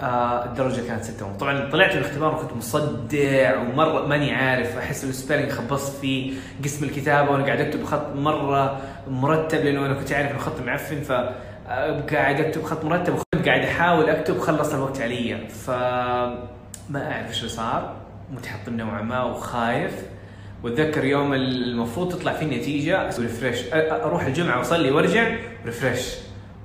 آه 0.00 0.44
الدرجة 0.44 0.80
كانت 0.86 1.04
ستة. 1.04 1.36
طبعا 1.36 1.70
طلعت 1.70 1.96
الاختبار 1.96 2.34
وكنت 2.34 2.52
مصدع 2.52 3.60
ومرة 3.60 4.06
ماني 4.06 4.32
عارف 4.32 4.78
أحس 4.78 5.04
السبيلنج 5.04 5.50
خبصت 5.50 6.00
في 6.00 6.32
قسم 6.64 6.84
الكتابه 6.84 7.30
وأنا 7.30 7.44
قاعد 7.44 7.60
أكتب 7.60 7.84
خط 7.84 8.16
مرة 8.16 8.80
مرتب 9.08 9.58
لأنه 9.58 9.86
أنا 9.86 9.94
كنت 9.94 10.12
عارف 10.12 10.30
إنه 10.30 10.38
خط 10.38 10.60
معفن 10.60 11.00
ف 11.00 11.12
قاعد 12.10 12.40
اكتب 12.40 12.62
خط 12.62 12.84
مرتب 12.84 13.18
قاعد 13.46 13.60
احاول 13.60 14.10
اكتب 14.10 14.38
خلص 14.38 14.74
الوقت 14.74 15.00
علي. 15.00 15.48
ف 15.48 15.70
ما 16.90 17.12
اعرف 17.12 17.38
اللي 17.38 17.48
صار. 17.48 17.96
متحطم 18.32 18.76
نوعا 18.76 19.02
ما 19.02 19.22
وخايف. 19.22 19.92
واتذكر 20.62 21.04
يوم 21.04 21.34
المفروض 21.34 22.12
تطلع 22.12 22.32
فيه 22.32 22.46
النتيجة 22.46 23.08
أسوي 23.08 23.26
refresh 23.26 23.64
أروح 23.72 24.24
الجمعة 24.24 24.58
وأصلي 24.58 24.90
وأرجع 24.90 25.36
refresh 25.66 26.14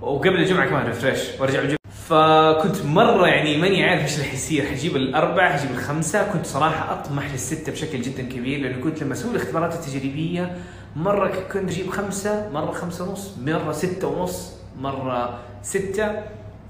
وقبل 0.02 0.36
الجمعة 0.36 0.70
كمان 0.70 0.86
refresh 0.86 1.40
وأرجع 1.40 1.60
الجمعة. 1.60 1.78
فكنت 2.08 2.86
مرة 2.86 3.28
يعني 3.28 3.58
ماني 3.58 3.90
عارف 3.90 4.02
إيش 4.02 4.16
اللي 4.16 4.26
حيصير 4.26 4.66
حجيب 4.66 4.96
الاربعه 4.96 5.58
حجيب 5.58 5.72
الخمسة. 5.72 6.32
كنت 6.34 6.46
صراحة 6.46 6.94
أطمح 6.94 7.32
للستة 7.32 7.72
بشكل 7.72 8.02
جدا 8.02 8.24
كبير 8.24 8.60
لأنه 8.60 8.84
كنت 8.84 9.04
لما 9.04 9.14
أسوي 9.14 9.32
الاختبارات 9.32 9.74
التجريبية 9.74 10.58
مرة 10.96 11.28
كنت 11.54 11.72
أجيب 11.72 11.90
خمسة 11.90 12.50
مرة 12.50 12.72
خمسة 12.72 13.10
ونص 13.10 13.38
مرة 13.38 13.72
ستة 13.72 14.08
ونص. 14.08 14.63
مرة 14.78 15.40
ستة 15.62 16.24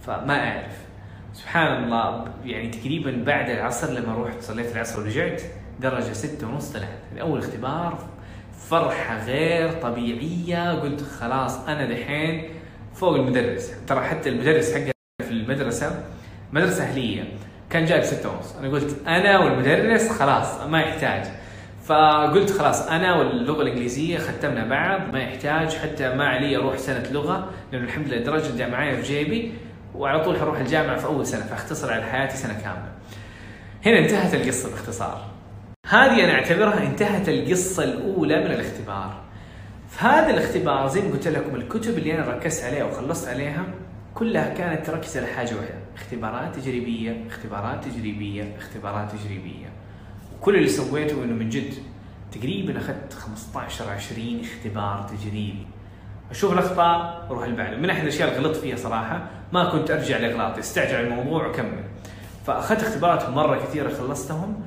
فما 0.06 0.50
أعرف. 0.50 0.78
سبحان 1.34 1.84
الله 1.84 2.26
يعني 2.46 2.70
تقريبا 2.70 3.24
بعد 3.26 3.50
العصر 3.50 3.92
لما 3.92 4.24
رحت 4.24 4.42
صليت 4.42 4.76
العصر 4.76 5.02
ورجعت 5.02 5.42
درجة 5.80 6.14
ستة 6.14 6.48
ونص 6.48 6.70
طلعت. 6.72 7.00
أول 7.22 7.40
اختبار 7.40 8.00
فرحة 8.70 9.26
غير 9.26 9.72
طبيعية. 9.82 10.82
قلت 10.82 11.02
خلاص 11.02 11.68
أنا 11.68 11.90
دحين 11.90 12.50
فوق 12.94 13.16
المدرس. 13.16 13.72
ترى 13.88 14.02
حتى 14.02 14.30
المدرس 14.30 14.74
حقي 14.74 14.92
في 15.22 15.32
المدرسة 15.32 16.04
مدرسة 16.52 16.84
أهلية 16.84 17.24
كان 17.70 17.86
جايب 17.86 18.04
ستة 18.04 18.30
ونص. 18.30 18.56
أنا 18.56 18.70
قلت 18.70 19.08
أنا 19.08 19.40
والمدرس 19.40 20.12
خلاص 20.12 20.62
ما 20.62 20.82
يحتاج. 20.82 21.43
فقلت 21.86 22.52
خلاص 22.52 22.88
أنا 22.88 23.16
واللغة 23.16 23.62
الإنجليزية 23.62 24.18
ختمنا 24.18 24.68
بعض 24.68 25.14
ما 25.14 25.20
يحتاج 25.20 25.76
حتى 25.76 26.16
ما 26.16 26.28
علي 26.28 26.58
أروح 26.58 26.78
سنة 26.78 27.04
لغة 27.12 27.50
لأنه 27.72 27.86
الحمد 27.86 28.08
لله 28.08 28.18
درجة 28.18 28.68
معايا 28.68 28.96
في 28.96 29.02
جيبي 29.02 29.54
وعلى 29.96 30.24
طول 30.24 30.40
حروح 30.40 30.60
الجامعة 30.60 30.98
في 30.98 31.06
أول 31.06 31.26
سنة 31.26 31.42
فأختصر 31.42 31.94
على 31.94 32.04
حياتي 32.04 32.38
سنة 32.38 32.54
كاملة. 32.54 32.92
هنا 33.86 34.00
انتهت 34.00 34.34
القصة 34.34 34.70
باختصار. 34.70 35.26
هذه 35.90 36.24
أنا 36.24 36.34
أعتبرها 36.34 36.84
انتهت 36.84 37.30
القصة 37.30 37.84
الأولى 37.84 38.40
من 38.40 38.52
الاختبار. 38.52 39.24
في 39.90 40.06
هذا 40.06 40.30
الاختبار 40.30 40.88
زي 40.88 41.02
ما 41.02 41.12
قلت 41.12 41.28
لكم 41.28 41.56
الكتب 41.56 41.98
اللي 41.98 42.16
أنا 42.16 42.30
ركزت 42.30 42.64
عليها 42.64 42.84
وخلصت 42.84 43.28
عليها 43.28 43.66
كلها 44.14 44.54
كانت 44.54 44.86
تركز 44.86 45.18
على 45.18 45.28
حاجة 45.28 45.56
واحدة، 45.56 45.80
اختبارات 45.96 46.56
تجريبية، 46.56 47.28
اختبارات 47.28 47.86
تجريبية، 47.86 48.56
اختبارات 48.58 49.12
تجريبية. 49.12 49.73
وكل 50.44 50.56
اللي 50.56 50.70
سويته 50.70 51.24
إنه 51.24 51.34
من 51.34 51.50
جد 51.50 51.74
تقريبا 52.32 52.78
أخذت 52.78 53.14
15 53.14 53.90
20 53.90 54.42
اختبار 54.42 55.10
تجريبي. 55.10 55.68
أشوف 56.32 56.54
الأخطاء 56.54 57.28
وأروح 57.30 57.44
اللي 57.44 57.78
من 57.78 57.90
أحد 57.90 58.02
الأشياء 58.02 58.30
اللي 58.30 58.40
غلطت 58.40 58.60
فيها 58.60 58.76
صراحة 58.76 59.28
ما 59.54 59.70
كنت 59.70 59.92
أرجع 59.92 60.18
لاغلاطي، 60.18 60.60
استعجل 60.60 60.96
الموضوع 60.96 61.48
وكمل. 61.48 61.84
فأخذت 62.48 62.84
اختبارات 62.84 63.30
مرة 63.30 63.60
كثيرة 63.60 63.90
خلصتهم 63.90 64.62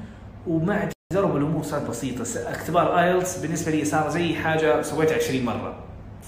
ومع 0.47 0.89
تجارب 1.13 1.37
الأمور 1.37 1.63
صارت 1.63 1.91
بسيطة، 1.91 2.51
اختبار 2.51 2.99
آيلتس 2.99 3.39
بالنسبة 3.39 3.73
لي 3.73 3.85
صار 3.85 4.09
زي 4.09 4.35
حاجة 4.35 4.83
سويتها 4.83 5.17
20 5.17 5.45
مرة. 5.45 5.75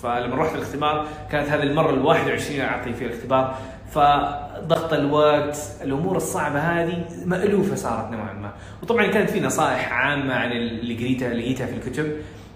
فلما 0.03 0.37
رحت 0.37 0.55
الاختبار 0.55 1.07
كانت 1.31 1.49
هذه 1.49 1.63
المرة 1.63 1.91
ال 1.91 2.05
21 2.05 2.61
أعطي 2.61 2.95
فيها 2.95 3.09
الاختبار 3.09 3.59
فضغط 3.91 4.93
الوقت 4.93 5.59
الأمور 5.83 6.17
الصعبة 6.17 6.59
هذه 6.59 7.05
مألوفة 7.25 7.75
صارت 7.75 8.11
نوعا 8.11 8.33
ما. 8.33 8.53
وطبعا 8.83 9.07
كانت 9.07 9.31
في 9.31 9.41
نصائح 9.41 9.93
عامة 9.93 10.35
عن 10.35 10.53
اللي 10.53 10.95
قريتها 10.95 11.35
لقيتها 11.35 11.67
في 11.67 11.73
الكتب 11.75 12.13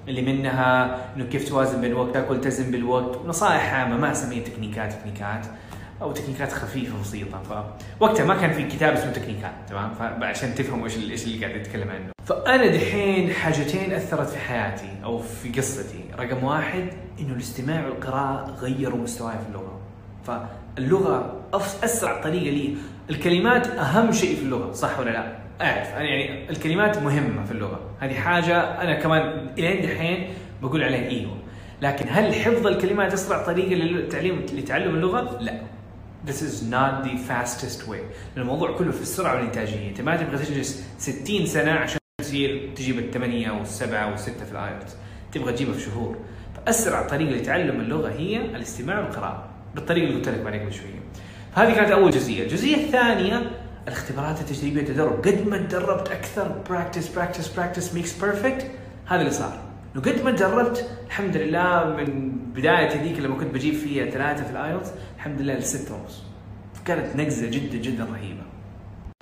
اللي 0.09 0.23
منها 0.23 0.99
إنه 1.17 1.25
كيف 1.25 1.49
توازن 1.49 1.81
بين 1.81 1.95
وقتك 1.95 2.31
والتزم 2.31 2.71
بالوقت. 2.71 3.27
نصائح 3.27 3.75
عامة 3.75 3.97
ما 3.97 4.13
اسميها 4.13 4.45
تكنيكات 4.45 4.93
تكنيكات 4.93 5.47
أو 6.03 6.13
تكنيكات 6.13 6.53
خفيفة 6.53 7.01
بسيطة. 7.01 7.43
فوقتها 8.01 8.25
ما 8.25 8.35
كان 8.35 8.53
في 8.53 8.65
كتاب 8.65 8.93
اسمه 8.93 9.13
تكنيكات 9.13 9.53
تمام؟ 9.69 9.95
فعشان 9.95 10.55
تفهموا 10.55 10.85
إيش 10.85 10.97
إيش 10.97 11.25
اللي 11.25 11.47
قاعد 11.47 11.61
اتكلم 11.61 11.89
عنه. 11.91 12.13
فأنا 12.27 12.67
دحين 12.67 13.33
حاجتين 13.33 13.93
أثرت 13.93 14.29
في 14.29 14.39
حياتي 14.39 14.89
أو 15.05 15.19
في 15.19 15.53
قصتي. 15.53 16.05
رقم 16.19 16.45
واحد 16.45 16.89
إنه 17.21 17.35
الاستماع 17.35 17.87
والقراءة 17.87 18.57
غيروا 18.61 18.99
مستواي 18.99 19.33
في 19.33 19.49
اللغة. 19.49 19.72
فاللغة 20.25 21.41
أسرع 21.85 22.21
طريقة 22.23 22.51
لي. 22.51 22.77
الكلمات 23.11 23.67
أهم 23.67 24.13
شيء 24.13 24.37
في 24.37 24.43
اللغة 24.43 24.73
صح 24.73 24.99
ولا 24.99 25.11
لا؟ 25.11 25.37
أعرف 25.61 25.89
أنا 25.89 26.05
يعني 26.05 26.51
الكلمات 26.51 26.99
مهمة 26.99 27.45
في 27.45 27.53
اللغة. 27.53 27.81
هذه 28.01 28.15
حاجة 28.15 28.61
أنا 28.83 29.01
كمان 29.01 29.49
إلين 29.59 29.83
دحين 29.83 30.29
بقول 30.63 30.83
عليها 30.83 31.09
أيوه 31.09 31.37
لكن 31.83 32.07
هل 32.09 32.35
حفظ 32.35 32.67
الكلمات 32.67 33.13
أسرع 33.13 33.45
طريقة 33.47 33.75
للتعليم 33.75 34.47
لتعلم 34.53 34.95
اللغة؟ 34.95 35.39
لا. 35.41 35.61
This 36.27 36.41
is 36.41 36.63
not 36.71 37.05
the 37.05 37.17
fastest 37.29 37.89
way. 37.91 38.03
الموضوع 38.37 38.77
كله 38.79 38.93
في 38.93 39.03
السرعة 39.03 39.35
والإنتاجية. 39.35 39.89
أنت 39.89 40.01
ما 40.01 40.17
تبغى 40.17 40.39
تجلس 40.39 40.85
60 40.99 41.47
سنة 41.47 41.73
عشان 41.73 41.99
تصير 42.23 42.71
تجيب 42.77 42.99
الثمانية 42.99 43.51
والسبعة 43.51 44.11
والستة 44.11 44.45
في 44.45 44.53
الـ 44.53 44.60
IELTS 44.60 44.97
تبغى 45.33 45.53
تجيبها 45.53 45.75
في 45.75 45.81
شهور. 45.81 46.17
فأسرع 46.57 47.03
طريقة 47.09 47.31
لتعلم 47.31 47.81
اللغة 47.81 48.11
هي 48.11 48.37
الاستماع 48.37 48.99
والقراءة. 48.99 49.52
بالطريقة 49.75 50.07
اللي 50.07 50.17
قلت 50.17 50.29
لك 50.29 50.47
عليها 50.47 50.63
قبل 50.63 50.73
شوية. 50.73 51.03
هذه 51.55 51.75
كانت 51.75 51.91
أول 51.91 52.11
جزئية. 52.11 52.43
الجزئية 52.43 52.77
الثانية 52.77 53.51
الاختبارات 53.89 54.41
التجريبية 54.41 54.81
التدرب 54.81 55.27
قد 55.27 55.47
ما 55.49 55.57
تدربت 55.57 56.09
أكثر 56.09 56.55
practice 56.71 57.09
practice 57.09 57.55
practice 57.55 57.95
makes 57.95 58.25
perfect 58.25 58.71
هذا 59.07 59.21
اللي 59.21 59.33
صار. 59.33 59.59
قد 59.97 60.25
ما 60.25 60.31
جربت 60.31 60.91
الحمد 61.07 61.37
لله 61.37 61.85
من 61.85 62.33
بداية 62.55 63.03
ذيك 63.03 63.19
لما 63.19 63.37
كنت 63.37 63.55
بجيب 63.55 63.75
فيها 63.75 64.11
ثلاثة 64.11 64.45
في 64.45 64.51
الايلتس 64.51 64.91
الحمد 65.17 65.41
لله 65.41 65.55
لستة 65.55 65.95
ونص. 65.95 66.23
كانت 66.85 67.17
نقزة 67.17 67.51
جدا 67.51 67.79
جدا 67.79 68.05
رهيبة. 68.05 68.43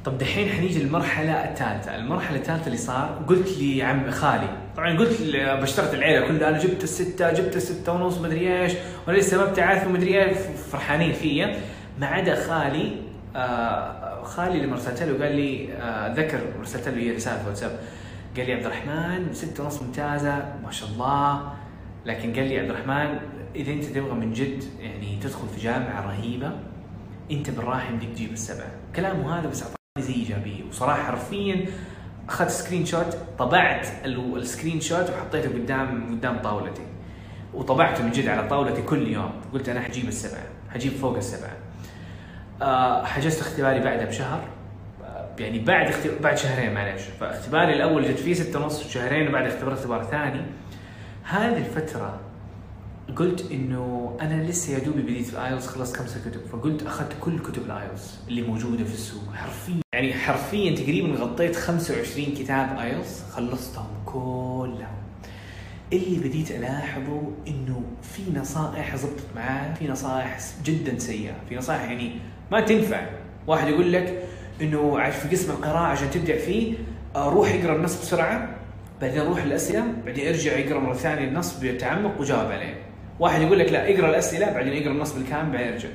طب 0.04 0.18
دحين 0.18 0.48
حنيجي 0.48 0.82
للمرحلة 0.82 1.32
الثالثة، 1.32 1.96
المرحلة 1.96 2.38
الثالثة 2.38 2.66
اللي 2.66 2.78
صار 2.78 3.24
قلت 3.28 3.58
لي 3.58 3.82
عم 3.82 4.10
خالي، 4.10 4.48
طبعا 4.80 4.98
قلت 4.98 5.36
بشترط 5.36 5.94
العيلة 5.94 6.28
كلها 6.28 6.48
أنا 6.48 6.58
جبت 6.58 6.84
الستة 6.84 7.32
جبت 7.32 7.56
الستة 7.56 7.92
ونص 7.92 8.18
مدري 8.18 8.62
إيش، 8.62 8.72
ولسه 9.08 9.38
ما 9.38 9.44
بتعرف 9.44 9.88
مدري 9.88 10.24
إيش 10.24 10.38
فرحانين 10.72 11.12
فيا، 11.12 11.60
ما 11.98 12.06
عدا 12.06 12.34
خالي 12.34 12.92
آه 13.36 14.22
خالي 14.22 14.60
لما 14.60 14.76
رسلت 14.76 15.02
له 15.02 15.24
قال 15.24 15.36
لي 15.36 15.72
آه 15.72 16.14
ذكر 16.14 16.40
رسلت 16.60 16.88
له 16.88 16.96
هي 16.96 17.10
رسالة 17.10 17.42
في 17.42 17.48
واتساب. 17.48 17.80
قال 18.36 18.46
لي 18.46 18.52
عبد 18.52 18.64
الرحمن 18.64 19.32
ستة 19.32 19.64
ونص 19.64 19.82
ممتازة 19.82 20.34
ما 20.64 20.70
شاء 20.70 20.88
الله. 20.88 21.52
لكن 22.06 22.32
قال 22.32 22.48
لي 22.48 22.58
عبد 22.58 22.70
الرحمن 22.70 23.18
إذا 23.56 23.72
أنت 23.72 23.84
تبغى 23.84 24.14
من 24.14 24.32
جد 24.32 24.64
يعني 24.80 25.18
تدخل 25.22 25.48
في 25.48 25.60
جامعة 25.60 26.06
رهيبة 26.06 26.52
أنت 27.30 27.50
بالراحة 27.50 27.90
يمديك 27.90 28.10
تجيب 28.10 28.32
السبعة، 28.32 28.70
كلامه 28.96 29.38
هذا 29.38 29.48
بس 29.48 29.64
زي 29.98 30.14
إيجابية. 30.14 30.64
وصراحة 30.68 31.02
حرفيا 31.02 31.66
أخذت 32.30 32.50
screenshot 32.50 33.16
طبعت 33.38 33.86
ال 34.04 34.80
screenshot 34.80 35.10
وحطيته 35.10 35.48
قدام 35.48 36.10
قدام 36.10 36.38
طاولتي. 36.38 36.82
وطبعته 37.54 38.04
من 38.04 38.10
جد 38.10 38.28
على 38.28 38.48
طاولتي 38.48 38.82
كل 38.82 39.08
يوم. 39.08 39.32
قلت 39.52 39.68
أنا 39.68 39.80
حجيب 39.80 40.08
السبعة 40.08 40.42
حجيب 40.70 40.92
فوق 40.92 41.16
السبعة. 41.16 41.56
أه 42.62 43.04
حجزت 43.04 43.40
اختباري 43.40 43.80
بعدها 43.80 44.04
بشهر. 44.04 44.40
يعني 45.38 45.58
بعد 45.58 45.86
اختبار 45.86 46.18
بعد 46.20 46.38
شهرين 46.38 46.74
معلش 46.74 47.02
فاختباري 47.20 47.72
الأول 47.72 48.04
جت 48.04 48.18
فيه 48.18 48.34
ستة 48.34 48.60
ونص 48.60 48.88
شهرين 48.88 49.28
وبعد 49.28 49.46
اختبار 49.46 49.72
اختبار 49.72 50.04
ثاني. 50.04 50.42
هذه 51.24 51.56
الفترة 51.56 52.20
قلت 53.16 53.50
إنه 53.52 54.16
أنا 54.20 54.42
لسه 54.42 54.72
يا 54.72 54.78
دوبي 54.78 55.02
بديت 55.02 55.26
في 55.26 55.32
ال 55.32 55.38
IELTS 55.38 55.66
خلصت 55.66 55.96
خمسة 55.96 56.20
كتب 56.30 56.40
فقلت 56.52 56.82
أخذت 56.86 57.12
كل 57.20 57.38
كتب 57.38 57.62
ال 57.66 57.75
IELTS 57.75 58.18
اللي 58.28 58.42
موجودة 58.42 58.84
في 58.84 58.94
السوق. 58.94 59.34
حرفيا 59.34 59.80
يعني 59.92 60.14
حرفيا 60.14 60.74
تقريبا 60.76 61.08
غطيت 61.14 61.56
25 61.56 62.26
كتاب 62.26 62.78
IELTS 62.78 63.22
خلصتهم 63.30 63.86
كلهم. 64.06 65.00
اللي 65.92 66.28
بديت 66.28 66.50
ألاحظه 66.50 67.22
إنه 67.48 67.82
في 68.02 68.22
نصائح 68.38 68.96
زبطت 68.96 69.26
معايا 69.36 69.74
في 69.74 69.88
نصائح 69.88 70.38
جدا 70.64 70.98
سيئة. 70.98 71.32
في 71.48 71.56
نصائح 71.56 71.82
يعني 71.82 72.12
ما 72.52 72.60
تنفع. 72.60 73.06
واحد 73.46 73.68
يقول 73.68 73.92
لك 73.92 74.22
إنه 74.60 75.10
في 75.10 75.28
قسم 75.28 75.50
القراءة 75.50 75.86
عشان 75.86 76.10
تبدع 76.10 76.36
فيه 76.36 76.74
روح 77.16 77.48
اقرأ 77.54 77.76
النص 77.76 78.00
بسرعة 78.00 78.56
بعدين 79.00 79.20
روح 79.22 79.42
الأسئلة 79.42 79.84
بعدين 80.06 80.26
ارجع 80.28 80.52
اقرأ 80.52 80.78
مرة 80.80 80.94
ثانية 80.94 81.28
النص 81.28 81.58
بتعمق 81.62 82.20
وجاوب 82.20 82.50
عليه. 82.50 82.89
واحد 83.20 83.42
يقول 83.42 83.58
لك 83.58 83.72
لا 83.72 83.94
اقرأ 83.94 84.10
الأسئلة 84.10 84.52
بعدين 84.52 84.82
اقرا 84.82 84.92
النص 84.92 85.12
بالكامل 85.12 85.52
بعدين 85.52 85.72
ارجع 85.72 85.88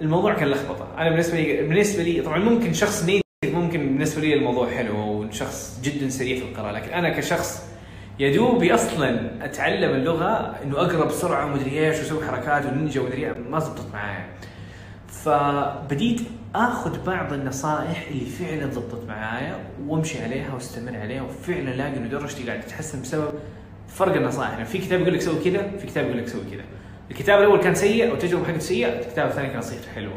الموضوع 0.00 0.34
كان 0.34 0.48
لخبطة. 0.48 0.88
أنا 0.98 1.10
بالنسبة 1.10 1.36
لي 1.36 1.68
بالنسبة 1.68 2.02
لي 2.02 2.22
طبعا 2.22 2.38
ممكن 2.38 2.72
شخص 2.72 3.04
نيتف 3.04 3.24
ممكن 3.44 3.78
بالنسبة 3.78 4.20
لي 4.20 4.34
الموضوع 4.34 4.70
حلو 4.70 4.96
وشخص 4.96 5.80
جدا 5.84 6.08
سريع 6.08 6.36
في 6.36 6.42
القراءة 6.42 6.72
لكن 6.72 6.92
أنا 6.92 7.08
كشخص 7.08 7.62
يا 8.18 8.36
دوبي 8.36 8.74
أصلا 8.74 9.30
أتعلم 9.44 9.90
اللغة 9.90 10.56
إنه 10.64 10.76
أقرأ 10.76 11.04
بسرعة 11.04 11.46
ومدري 11.46 11.88
إيش 11.88 11.98
وأسوي 11.98 12.24
حركات 12.26 12.66
ونينجا 12.66 13.00
ومدري 13.00 13.32
ما 13.50 13.58
زبطت 13.58 13.86
معايا. 13.92 14.26
فبديت 15.08 16.20
آخذ 16.54 17.04
بعض 17.04 17.32
النصائح 17.32 18.06
اللي 18.10 18.26
فعلا 18.26 18.70
زبطت 18.70 19.08
معايا 19.08 19.58
وأمشي 19.86 20.22
عليها 20.22 20.54
وأستمر 20.54 20.96
عليها 20.96 21.22
وفعلا 21.22 21.74
ألاقي 21.74 21.96
إنه 21.96 22.08
درجتي 22.08 22.46
قاعدة 22.46 22.62
تتحسن 22.62 23.02
بسبب 23.02 23.32
فرق 23.94 24.14
النصائح 24.16 24.50
يعني 24.50 24.64
في 24.64 24.78
كتاب 24.78 25.00
يقول 25.00 25.14
لك 25.14 25.20
سوي 25.20 25.44
كذا 25.44 25.70
في 25.78 25.86
كتاب 25.86 26.04
يقول 26.06 26.18
لك 26.18 26.28
سوي 26.28 26.42
كذا. 26.50 26.62
الكتاب 27.10 27.40
الأول 27.40 27.58
كان 27.58 27.74
سيء 27.74 28.08
أو 28.10 28.14
التجربه 28.14 28.44
حقته 28.44 28.58
سيئة 28.58 28.98
الكتاب 28.98 29.28
الثاني 29.28 29.48
كان 29.48 29.58
نصيحته 29.58 29.92
حلوة. 29.94 30.14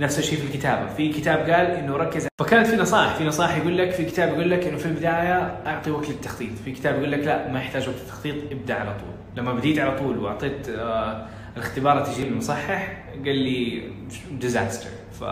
نفس 0.00 0.18
الشيء 0.18 0.38
في 0.38 0.44
الكتابة. 0.44 0.86
في 0.94 1.12
كتاب 1.12 1.38
قال 1.38 1.66
إنه 1.66 1.96
ركز. 1.96 2.28
فكانت 2.40 2.66
في 2.66 2.76
نصائح. 2.76 3.14
في 3.14 3.24
نصائح 3.24 3.56
يقول 3.56 3.78
لك 3.78 3.90
في 3.90 4.04
كتاب 4.04 4.28
يقول 4.28 4.50
لك 4.50 4.66
إنه 4.66 4.76
في 4.76 4.86
البداية 4.86 5.60
أعطي 5.66 5.90
وقت 5.90 6.08
للتخطيط. 6.08 6.50
في 6.64 6.72
كتاب 6.72 6.94
يقول 6.94 7.12
لك 7.12 7.18
لا 7.18 7.48
ما 7.48 7.58
يحتاج 7.58 7.88
وقت 7.88 7.98
للتخطيط 8.00 8.34
ابدأ 8.52 8.74
على 8.74 8.90
طول. 8.90 9.14
لما 9.36 9.52
بديت 9.52 9.78
على 9.78 9.98
طول 9.98 10.18
وأعطيت 10.18 10.68
آه 10.68 11.26
الاختبار 11.56 11.98
التجريبي 11.98 12.30
المصحح 12.30 13.04
قال 13.24 13.36
لي 13.36 13.82
disaster 14.32 14.88
ف 15.20 15.24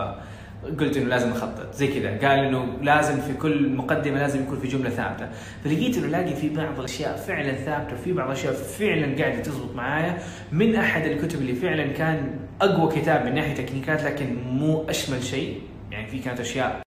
قلت 0.79 0.97
إنه 0.97 1.05
لازم 1.05 1.31
أخطط. 1.31 1.73
زي 1.75 1.87
كذا. 1.87 2.09
قال 2.09 2.45
إنه 2.45 2.77
لازم 2.81 3.21
في 3.21 3.33
كل 3.33 3.69
مقدمة 3.69 4.19
لازم 4.19 4.43
يكون 4.43 4.59
في 4.59 4.67
جملة 4.67 4.89
ثابتة. 4.89 5.29
فلقيت 5.63 5.97
إنه 5.97 6.07
لاقي 6.07 6.35
في 6.35 6.49
بعض 6.49 6.79
الأشياء 6.79 7.17
فعلا 7.17 7.53
ثابتة 7.53 7.93
وفي 7.93 8.13
بعض 8.13 8.27
الأشياء 8.27 8.53
فعلا 8.53 9.23
قاعدة 9.23 9.39
تزبط 9.41 9.75
معايا. 9.75 10.17
من 10.51 10.75
أحد 10.75 11.05
الكتب 11.05 11.41
اللي 11.41 11.55
فعلا 11.55 11.87
كان 11.87 12.39
أقوى 12.61 13.01
كتاب 13.01 13.25
من 13.25 13.35
ناحية 13.35 13.53
تكنيكات 13.55 14.03
لكن 14.03 14.35
مو 14.43 14.85
أشمل 14.89 15.23
شيء. 15.23 15.61
يعني 15.91 16.07
في 16.07 16.19
كانت 16.19 16.39
أشياء 16.39 16.81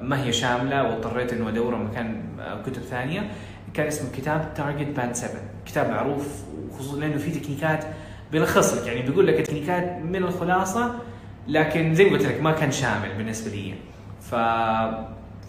ما 0.00 0.24
هي 0.24 0.32
شاملة 0.32 0.82
واضطريت 0.82 1.32
إنه 1.32 1.48
أدور 1.48 1.76
مكان 1.76 2.22
آه، 2.40 2.62
كتب 2.62 2.82
ثانية. 2.82 3.30
كان 3.74 3.86
اسمه 3.86 4.10
كتاب 4.16 4.54
Target 4.54 4.96
Band 4.96 5.14
7 5.14 5.30
كتاب 5.66 5.90
معروف 5.90 6.42
وخصوصا 6.70 7.00
لأنه 7.00 7.16
فيه 7.16 7.40
تكنيكات 7.40 7.84
بيلخص 8.32 8.74
لك. 8.74 8.86
يعني 8.86 9.02
بيقول 9.02 9.26
لك 9.26 9.38
التكنيكات 9.40 9.98
من 10.02 10.16
الخلاصة 10.16 10.94
لكن 11.48 11.94
زي 11.94 12.04
ما 12.04 12.10
قلت 12.10 12.26
لك 12.26 12.42
ما 12.42 12.52
كان 12.52 12.70
شامل 12.70 13.08
بالنسبة 13.16 13.50
لي. 13.50 13.74
ف 14.20 14.34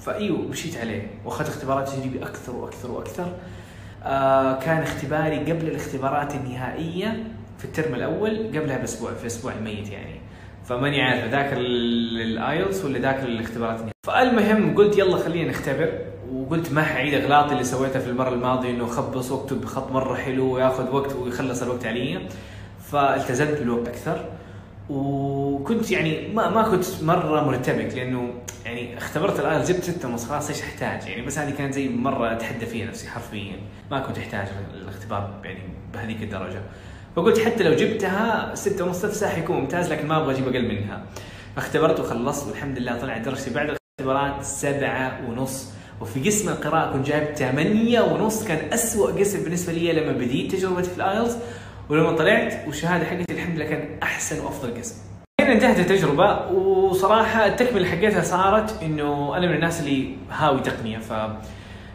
فايوه 0.05 0.38
مشيت 0.38 0.77
عليه 0.77 1.08
واخذت 1.25 1.47
اختبارات 1.47 1.89
تجريبي 1.89 2.23
أكثر 2.23 2.55
وأكثر 2.55 2.91
وأكثر. 2.91 3.31
آه 4.03 4.60
كان 4.60 4.81
اختباري 4.81 5.38
قبل 5.38 5.67
الاختبارات 5.67 6.36
النهائية 6.36 7.23
في 7.58 7.65
ال 7.65 7.71
term 7.71 7.95
الأول 7.95 8.47
قبلها 8.47 8.77
بأسبوع 8.77 9.13
في 9.13 9.21
الأسبوع 9.21 9.53
الميت 9.53 9.89
يعني. 9.89 10.19
فماني 10.65 11.01
عارف 11.01 11.31
ذاك 11.31 11.53
ال 11.53 11.75
IELTS 11.75 12.86
ولا 12.86 12.99
ذاك 12.99 13.23
الاختبارات 13.23 13.75
النهائية. 13.75 13.91
فالمهم 14.03 14.75
قلت 14.75 14.97
يلا 14.97 15.17
خلينا 15.17 15.49
نختبر 15.49 15.99
وقلت 16.34 16.71
ما 16.71 16.84
حعيد 16.84 17.13
اغلاطي 17.13 17.51
اللي 17.51 17.63
سويتها 17.63 17.99
في 17.99 18.10
المرة 18.10 18.29
الماضية 18.29 18.69
إنه 18.69 18.86
اخبص 18.86 19.31
واكتب 19.31 19.62
بخط 19.62 19.91
مرة 19.91 20.15
حلو 20.15 20.53
وياخذ 20.53 20.95
وقت 20.95 21.15
ويخلص 21.15 21.62
الوقت 21.62 21.86
علي. 21.86 22.19
فالتزمت 22.91 23.60
بالوقت 23.60 23.88
أكثر. 23.88 24.25
وكنت 24.89 25.91
يعني 25.91 26.28
ما 26.28 26.50
ما 26.50 26.62
كنت 26.62 26.86
مرة 27.02 27.43
مرتبك 27.43 27.93
لأنه 27.95 28.34
يعني 28.65 28.98
اختبرت 28.98 29.39
الايل 29.39 29.65
جبت 29.65 29.84
ستة 29.84 30.10
ونص 30.10 30.26
خلاص 30.26 30.50
إيش 30.50 30.62
أحتاج؟ 30.62 31.08
يعني 31.08 31.21
بس 31.21 31.39
هذه 31.39 31.54
كانت 31.58 31.74
زي 31.74 31.89
مرة 31.89 32.34
أتحدى 32.34 32.65
فيها 32.65 32.86
نفسي 32.86 33.08
حرفيا. 33.10 33.56
ما 33.91 34.00
كنت 34.00 34.17
أحتاج 34.17 34.48
الاختبار 34.74 35.41
يعني 35.43 35.60
بهذيك 35.93 36.21
الدرجة. 36.21 36.62
فقلت 37.15 37.39
حتى 37.39 37.63
لو 37.63 37.76
جبتها 37.76 38.56
ستة 38.56 38.86
ونص 38.86 39.06
نفسها 39.06 39.30
حيكون 39.30 39.56
ممتاز 39.56 39.91
لكن 39.91 40.08
ما 40.08 40.17
أبغى 40.17 40.34
أجيب 40.34 40.48
أقل 40.48 40.67
منها. 40.67 41.04
فاختبرت 41.56 42.00
وخلصت 42.00 42.48
والحمد 42.48 42.80
لله 42.80 43.00
طلعت 43.00 43.21
درجتي 43.21 43.54
بعد 43.54 43.76
الاختبارات 44.00 44.43
سبعة 44.43 45.19
ونص. 45.30 45.71
وفي 46.02 46.19
قسم 46.30 46.50
القراءة 46.50 46.93
كنت 46.93 47.08
جايب 47.08 47.36
ثمانية 47.36 48.02
ونص 48.02 48.43
كان 48.43 48.74
أسوأ 48.74 49.12
قسم 49.12 49.43
بالنسبة 49.43 49.74
لي 49.74 49.93
لما 49.93 50.12
بديت 50.12 50.52
تجربتي 50.52 50.89
في 50.89 50.98
ال 50.97 51.04
IELTS 51.04 51.38
ولما 51.89 52.12
طلعت 52.12 52.67
والشهادة 52.67 53.06
حقتي 53.06 53.34
الحمد 53.34 53.56
لله 53.56 53.65
كان 53.65 54.00
أحسن 54.04 54.45
وأفضل 54.45 54.78
قسم. 54.78 54.95
هنا 55.41 55.54
انتهت 55.54 55.80
التجربة 55.80 56.52
وصراحة 56.52 57.45
التكملة 57.45 57.88
حقتها 57.88 58.21
صارت 58.21 58.84
إنه 58.84 59.38
أنا 59.38 59.48
من 59.48 59.56
الناس 59.56 59.80
اللي 59.80 60.15
هاوي 60.32 60.60
تقنية. 60.60 60.98
ف 60.98 61.13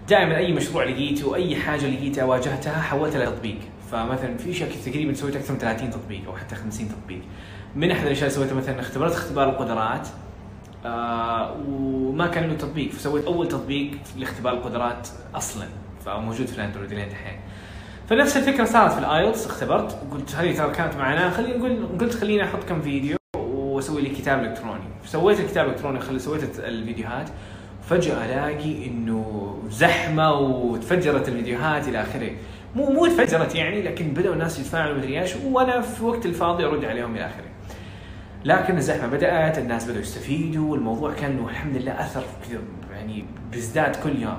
دائما 0.09 0.37
أي 0.37 0.53
مشروع 0.53 0.85
لقيته 0.85 1.29
واي 1.29 1.57
حاجة 1.57 1.87
لقيتها 1.87 2.24
واجهتها 2.24 2.83
حولتها 2.83 3.24
لتطبيق. 3.24 3.59
فمثلا 3.92 4.37
في 4.37 4.50
أشياء 4.50 4.70
تقريبا 4.87 5.14
سويت 5.14 5.37
أكثر 5.37 5.53
من 5.53 5.59
30 5.59 5.90
تطبيق 5.90 6.20
أو 6.26 6.37
حتى 6.37 6.55
50 6.55 6.88
تطبيق. 6.88 7.20
من 7.76 7.90
أحد 7.90 8.07
الأشياء 8.07 8.24
اللي 8.24 8.35
سويتها 8.35 8.55
مثلا 8.55 8.81
اختبرت 8.81 9.12
اختبار 9.12 9.48
القدرات. 9.48 10.09
آه 10.87 11.57
وما 11.68 12.26
كان 12.26 12.48
له 12.48 12.55
تطبيق 12.55 12.90
فسويت 12.90 13.24
أول 13.24 13.48
تطبيق 13.48 13.90
لاختبار 14.16 14.53
القدرات 14.53 15.09
أصلا. 15.35 15.66
فموجود 16.05 16.46
في 16.46 16.55
الأندرويد 16.55 16.92
لين 16.92 17.09
دحين 17.09 17.40
فنفس 18.10 18.36
الفكرة 18.36 18.64
صارت 18.64 18.92
في 18.92 18.98
ال 18.98 19.06
IELTS 19.06 19.46
اختبرت 19.46 19.98
وقلت 20.08 20.34
هذه 20.34 20.56
ترى 20.56 20.70
كانت 20.70 20.96
معنا. 20.96 21.30
خلينا 21.30 21.56
نقول 21.56 21.98
قلت 22.00 22.14
خليني 22.14 22.44
أحط 22.44 22.64
كم 22.64 22.80
فيديو 22.80 23.16
وأسوي 23.36 24.02
لي 24.02 24.08
كتاب 24.08 24.44
إلكتروني. 24.44 24.84
سويت 25.04 25.40
الكتاب 25.40 25.66
الالكتروني 25.66 26.00
خلي 26.00 26.18
سويت 26.18 26.58
الفيديوهات. 26.58 27.28
فجأة 27.82 28.24
ألاقي 28.24 28.86
إنه 28.86 29.54
زحمة 29.68 30.32
وتفجرت 30.32 31.28
الفيديوهات 31.28 31.88
إلى 31.88 32.02
آخره. 32.02 32.30
مو 32.76 32.90
مو 32.90 33.06
تفجرت 33.06 33.54
يعني 33.54 33.82
لكن 33.82 34.08
بدأوا 34.08 34.34
الناس 34.34 34.58
يتفاعلوا 34.58 34.96
مدري 34.96 35.20
إيش 35.20 35.36
وأنا 35.44 35.80
في 35.80 36.04
وقت 36.04 36.26
الفاضي 36.26 36.64
أرد 36.64 36.84
عليهم 36.84 37.14
إلى 37.14 37.26
آخره. 37.26 37.50
لكن 38.44 38.76
الزحمة 38.76 39.06
بدأت 39.06 39.58
الناس 39.58 39.84
بدأوا 39.84 40.00
يستفيدوا 40.00 40.72
والموضوع 40.72 41.12
كان 41.12 41.46
الحمد 41.50 41.76
لله 41.76 42.00
أثر 42.00 42.22
يعني 42.92 43.24
بيزداد 43.52 43.96
كل 43.96 44.22
يوم. 44.22 44.38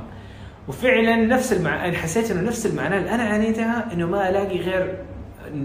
وفعلا 0.72 1.16
نفس 1.16 1.54
المع... 1.54 1.86
أنا 1.86 1.98
حسيت 1.98 2.32
إنه 2.32 2.42
نفس 2.42 2.66
المعاناه 2.66 2.98
اللي 2.98 3.10
أنا 3.10 3.24
عانيتها 3.24 3.94
إنه 3.94 4.08
ما 4.08 4.30
ألاقي 4.30 4.58
غير 4.58 4.98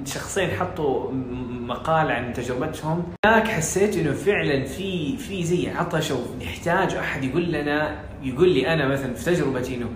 شخصين 0.05 0.51
حطوا 0.51 1.13
مقال 1.67 2.11
عن 2.11 2.33
تجربتهم. 2.33 3.03
هناك 3.27 3.49
حسيت 3.49 3.97
إنه 3.97 4.13
فعلا 4.13 4.65
في 4.65 5.17
في 5.17 5.45
زي 5.45 5.69
عطش 5.71 6.13
نحتاج 6.43 6.95
أحد 6.95 7.25
يقول 7.25 7.53
لنا 7.53 7.97
يقول 8.23 8.49
لي 8.49 8.73
أنا 8.73 8.89
مثلا 8.89 9.15
في 9.15 9.25
تجربتي 9.25 9.75
إنه 9.75 9.87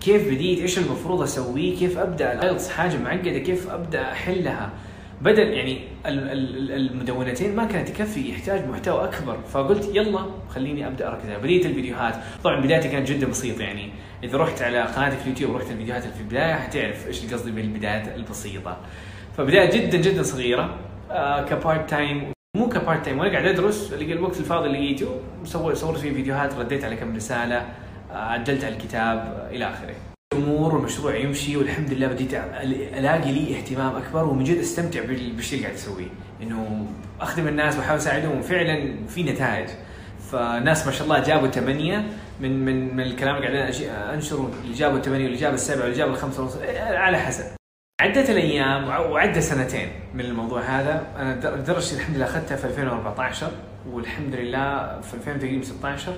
كيف 0.00 0.26
بديت 0.26 0.60
إيش 0.60 0.78
المفروض 0.78 1.22
اسويه 1.22 1.76
كيف 1.78 1.98
أبدأ 1.98 2.32
الأيلتس 2.32 2.70
حاجة 2.70 2.96
معقدة 2.96 3.38
كيف 3.38 3.70
أبدأ 3.70 4.12
أحلها. 4.12 4.70
بدل 5.22 5.42
يعني 5.42 5.78
المدونتين 6.06 7.56
ما 7.56 7.64
كانت 7.64 7.88
تكفي 7.88 8.30
يحتاج 8.30 8.68
محتوى 8.68 9.04
أكبر. 9.04 9.38
فقلت 9.52 9.90
يلا 9.94 10.20
خليني 10.48 10.86
أبدأ 10.86 11.08
أركز 11.08 11.42
بديت 11.42 11.66
الفيديوهات. 11.66 12.14
طبعا 12.44 12.60
بدايتي 12.60 12.88
كانت 12.88 13.08
جدا 13.08 13.26
بسيطة 13.26 13.62
يعني. 13.62 13.90
إذا 14.24 14.38
رحت 14.38 14.62
على 14.62 14.82
قناتي 14.82 15.16
في 15.16 15.22
اليوتيوب 15.22 15.54
ورحت 15.54 15.70
الفيديوهات 15.70 16.02
اللي 16.02 16.14
في 16.14 16.20
البداية 16.20 16.54
حتعرف 16.54 17.06
إيش 17.06 17.34
قصدي 17.34 17.50
بالبدايات 17.50 18.08
البسيطة. 18.08 18.76
فبداية 19.36 19.70
جدا 19.70 19.98
جدا 19.98 20.22
صغيرة 20.22 20.76
آه 21.10 21.44
ك 21.44 21.53
part 21.53 21.90
time 21.90 22.32
مو 22.56 22.68
ك 22.68 22.75
part 22.75 23.04
time 23.04 23.18
وأنا 23.18 23.32
قاعد 23.32 23.46
أدرس 23.46 23.92
اللي 23.92 24.12
الوقت 24.12 24.38
الفاضي 24.40 24.66
اللي 24.66 24.78
لقيته 24.78 25.20
صورت 25.44 25.98
فيه 25.98 26.12
فيديوهات 26.12 26.54
رديت 26.54 26.84
على 26.84 26.96
كم 26.96 27.16
رسالة 27.16 27.56
آه 27.56 28.14
عدلت 28.14 28.64
على 28.64 28.74
الكتاب 28.74 29.48
إلى 29.52 29.64
آخره. 29.64 29.94
الأمور 30.34 30.74
والمشروع 30.74 31.16
يمشي 31.16 31.56
والحمد 31.56 31.92
لله 31.92 32.06
بديت 32.06 32.34
ألاقي 32.98 33.32
لي 33.32 33.56
اهتمام 33.56 33.96
أكبر 33.96 34.24
ومن 34.24 34.44
جد 34.44 34.58
أستمتع 34.58 35.04
بالشيء 35.04 35.58
اللي 35.58 35.66
قاعد 35.66 35.78
أسويه. 35.78 36.08
إنه 36.42 36.86
أخدم 37.20 37.48
الناس 37.48 37.76
وأحاول 37.76 37.98
أساعدهم 37.98 38.38
وفعلا 38.38 39.06
في 39.08 39.22
نتائج. 39.22 39.68
فناس 40.32 40.86
ما 40.86 40.92
شاء 40.92 41.04
الله 41.04 41.18
جابوا 41.18 41.48
ثمانية 41.48 42.04
من 42.40 42.64
من 42.64 42.96
من 42.96 43.02
الكلام 43.02 43.36
اللي 43.36 43.46
قاعدين 43.46 43.90
انشره 43.90 44.50
اللي 44.64 44.74
جابوا 44.74 44.98
ثمانية 44.98 45.24
واللي 45.24 45.38
جاب 45.38 45.54
السبعة 45.54 45.82
واللي 45.82 45.98
جاب 45.98 46.08
الخمسة 46.08 46.42
ونص 46.42 46.56
على 46.78 47.18
حسب. 47.18 47.44
عدت 48.00 48.30
الأيام 48.30 48.88
وعدى 48.88 49.40
سنتين 49.40 49.88
من 50.14 50.20
الموضوع 50.20 50.60
هذا. 50.60 51.06
أنا 51.16 51.34
درجتي 51.56 51.96
الحمد 51.96 52.16
لله 52.16 52.24
أخذتها 52.24 52.56
في 52.56 52.64
2014 52.64 53.50
والحمد 53.90 54.34
لله 54.34 55.00
في 55.00 55.14
2016 55.14 56.12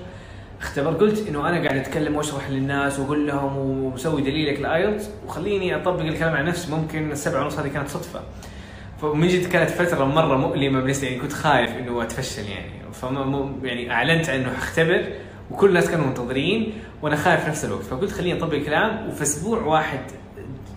اختبر 0.61 0.93
قلت 0.93 1.27
إنه 1.27 1.49
أنا 1.49 1.67
قاعد 1.67 1.77
أتكلم 1.77 2.15
وأشرح 2.15 2.49
للناس 2.49 2.99
وأقول 2.99 3.27
لهم 3.27 3.57
ومسوي 3.57 4.21
دليلك 4.21 4.59
الايلتس 4.59 5.09
وخليني 5.25 5.75
أطبق 5.75 6.01
الكلام 6.01 6.35
على 6.35 6.47
نفسي. 6.47 6.71
ممكن 6.71 7.11
السبعه 7.11 7.43
ونص 7.43 7.59
هذه 7.59 7.67
كانت 7.67 7.89
صدفة. 7.89 8.21
فمن 9.01 9.27
جد 9.27 9.49
كانت 9.49 9.69
فترة 9.69 10.05
مرة 10.05 10.37
مؤلمة 10.37 10.79
بالنسبة 10.79 11.07
لي 11.07 11.11
يعني 11.13 11.21
كنت 11.21 11.33
خايف 11.33 11.77
إنه 11.77 12.03
أتفشل 12.03 12.49
يعني. 12.49 12.71
فما 12.93 13.55
يعني 13.63 13.91
أعلنت 13.91 14.29
إنه 14.29 14.53
حختبر. 14.53 15.05
وكل 15.51 15.69
الناس 15.69 15.89
كانوا 15.89 16.05
منتظرين 16.05 16.73
وأنا 17.01 17.15
خايف 17.15 17.43
في 17.43 17.49
نفس 17.49 17.65
الوقت. 17.65 17.83
فقلت 17.83 18.11
خليني 18.11 18.39
أطبق 18.39 18.53
الكلام 18.53 19.09
وفي 19.09 19.21
أسبوع 19.21 19.61
واحد 19.61 19.99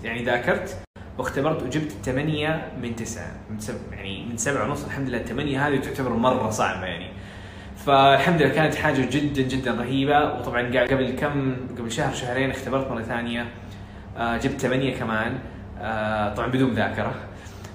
يعني 0.04 0.24
ذاكرت 0.24 0.78
واختبرت 1.18 1.62
وجبت 1.62 1.92
8 2.04 2.72
من 2.82 2.96
9 2.96 3.24
من 3.50 3.60
سب 3.60 3.74
يعني 3.92 4.24
من 4.24 4.36
7 4.36 4.64
ونص 4.64 4.84
الحمد 4.84 5.08
لله 5.08 5.18
الثمانية 5.18 5.68
هذه 5.68 5.76
تعتبر 5.76 6.12
مرة 6.12 6.50
صعبة 6.50 6.86
يعني. 6.86 7.06
فالحمد 7.86 8.42
لله 8.42 8.54
كانت 8.54 8.74
حاجة 8.74 9.08
جدا 9.10 9.42
جدا 9.42 9.74
رهيبة 9.74 10.34
وطبعا 10.34 10.62
قبل 10.62 11.10
كم 11.10 11.56
قبل 11.78 11.92
شهر 11.92 12.14
شهرين 12.14 12.50
اختبرت 12.50 12.90
مرة 12.90 13.02
ثانية. 13.02 13.46
آه، 14.16 14.36
جبت 14.36 14.60
ثمانيه 14.60 14.96
كمان. 14.96 15.38
آه، 15.80 16.34
طبعا 16.34 16.48
بدون 16.48 16.74
ذاكره 16.74 17.14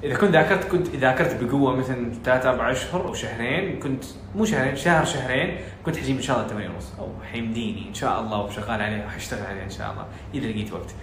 إذا 0.04 0.16
كنت 0.16 0.32
ذاكرت 0.32 0.64
كنت 0.72 0.96
ذاكرت 0.96 1.44
بقوة 1.44 1.76
مثلا 1.76 2.12
ثلاث 2.26 2.46
أربع 2.46 2.72
أشهر 2.72 3.08
أو 3.08 3.14
شهرين 3.14 3.80
كنت 3.80 4.04
مو 4.36 4.46
شهرين 4.46 4.76
شهر 4.76 5.06
شهرين 5.06 5.58
كنت 5.86 5.98
حجيب 5.98 6.16
إن 6.16 6.22
شاء 6.22 6.38
الله 6.38 6.48
8 6.48 6.70
ونص 6.70 6.94
أو 7.00 7.10
حيمديني 7.32 7.90
إن 7.90 7.94
شاء 7.94 8.22
الله 8.22 8.42
وشغال 8.46 8.82
عليه 8.82 9.06
وحشتغل 9.06 9.46
عليه 9.46 9.64
إن 9.64 9.70
شاء 9.70 9.92
الله 9.92 10.06
إذا 10.34 10.48
لقيت 10.48 10.74
وقت. 10.74 10.96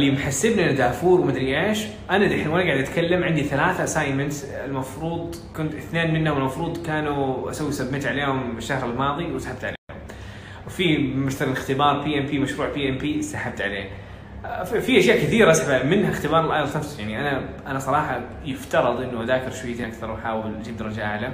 اللي 0.00 0.10
محسبني 0.10 0.64
أنا 0.64 0.72
دافور 0.72 1.20
ومدري 1.20 1.68
إيش 1.68 1.86
أنا 2.10 2.26
دحين 2.26 2.48
وأنا 2.48 2.64
قاعد 2.64 2.78
أتكلم 2.78 3.24
عندي 3.24 3.42
ثلاثة 3.42 3.84
assignments 3.84 4.44
المفروض 4.44 5.36
كنت 5.56 5.74
اثنين 5.74 6.14
منهم 6.14 6.38
المفروض 6.38 6.86
كانوا 6.86 7.50
أسوي 7.50 7.72
submit 7.72 8.06
عليهم 8.06 8.56
الشهر 8.56 8.90
الماضي 8.90 9.24
وسحبت 9.24 9.64
عليهم. 9.64 9.76
وفي 10.66 10.98
مثلا 10.98 11.52
اختبار 11.52 12.02
بي 12.02 12.18
ام 12.18 12.26
بي 12.26 12.38
مشروع 12.38 12.68
بي 12.68 12.88
ام 12.88 12.98
بي 12.98 13.22
سحبت 13.22 13.60
عليه. 13.60 13.90
في 14.64 14.98
أشياء 14.98 15.16
كثيرة 15.16 15.50
أسحب 15.50 15.86
منها 15.86 16.10
اختبار 16.10 16.46
ال 16.46 16.51
IELTS 16.51 16.76
نفسه 16.76 17.00
يعني 17.00 17.20
أنا 17.20 17.48
أنا 17.66 17.78
صراحة 17.78 18.20
يفترض 18.44 19.00
إنه 19.00 19.22
أذاكر 19.22 19.50
شويتين 19.50 19.84
أكثر 19.84 20.10
واحاول 20.10 20.54
أجيب 20.60 20.76
درجة 20.76 21.04
أعلى. 21.04 21.32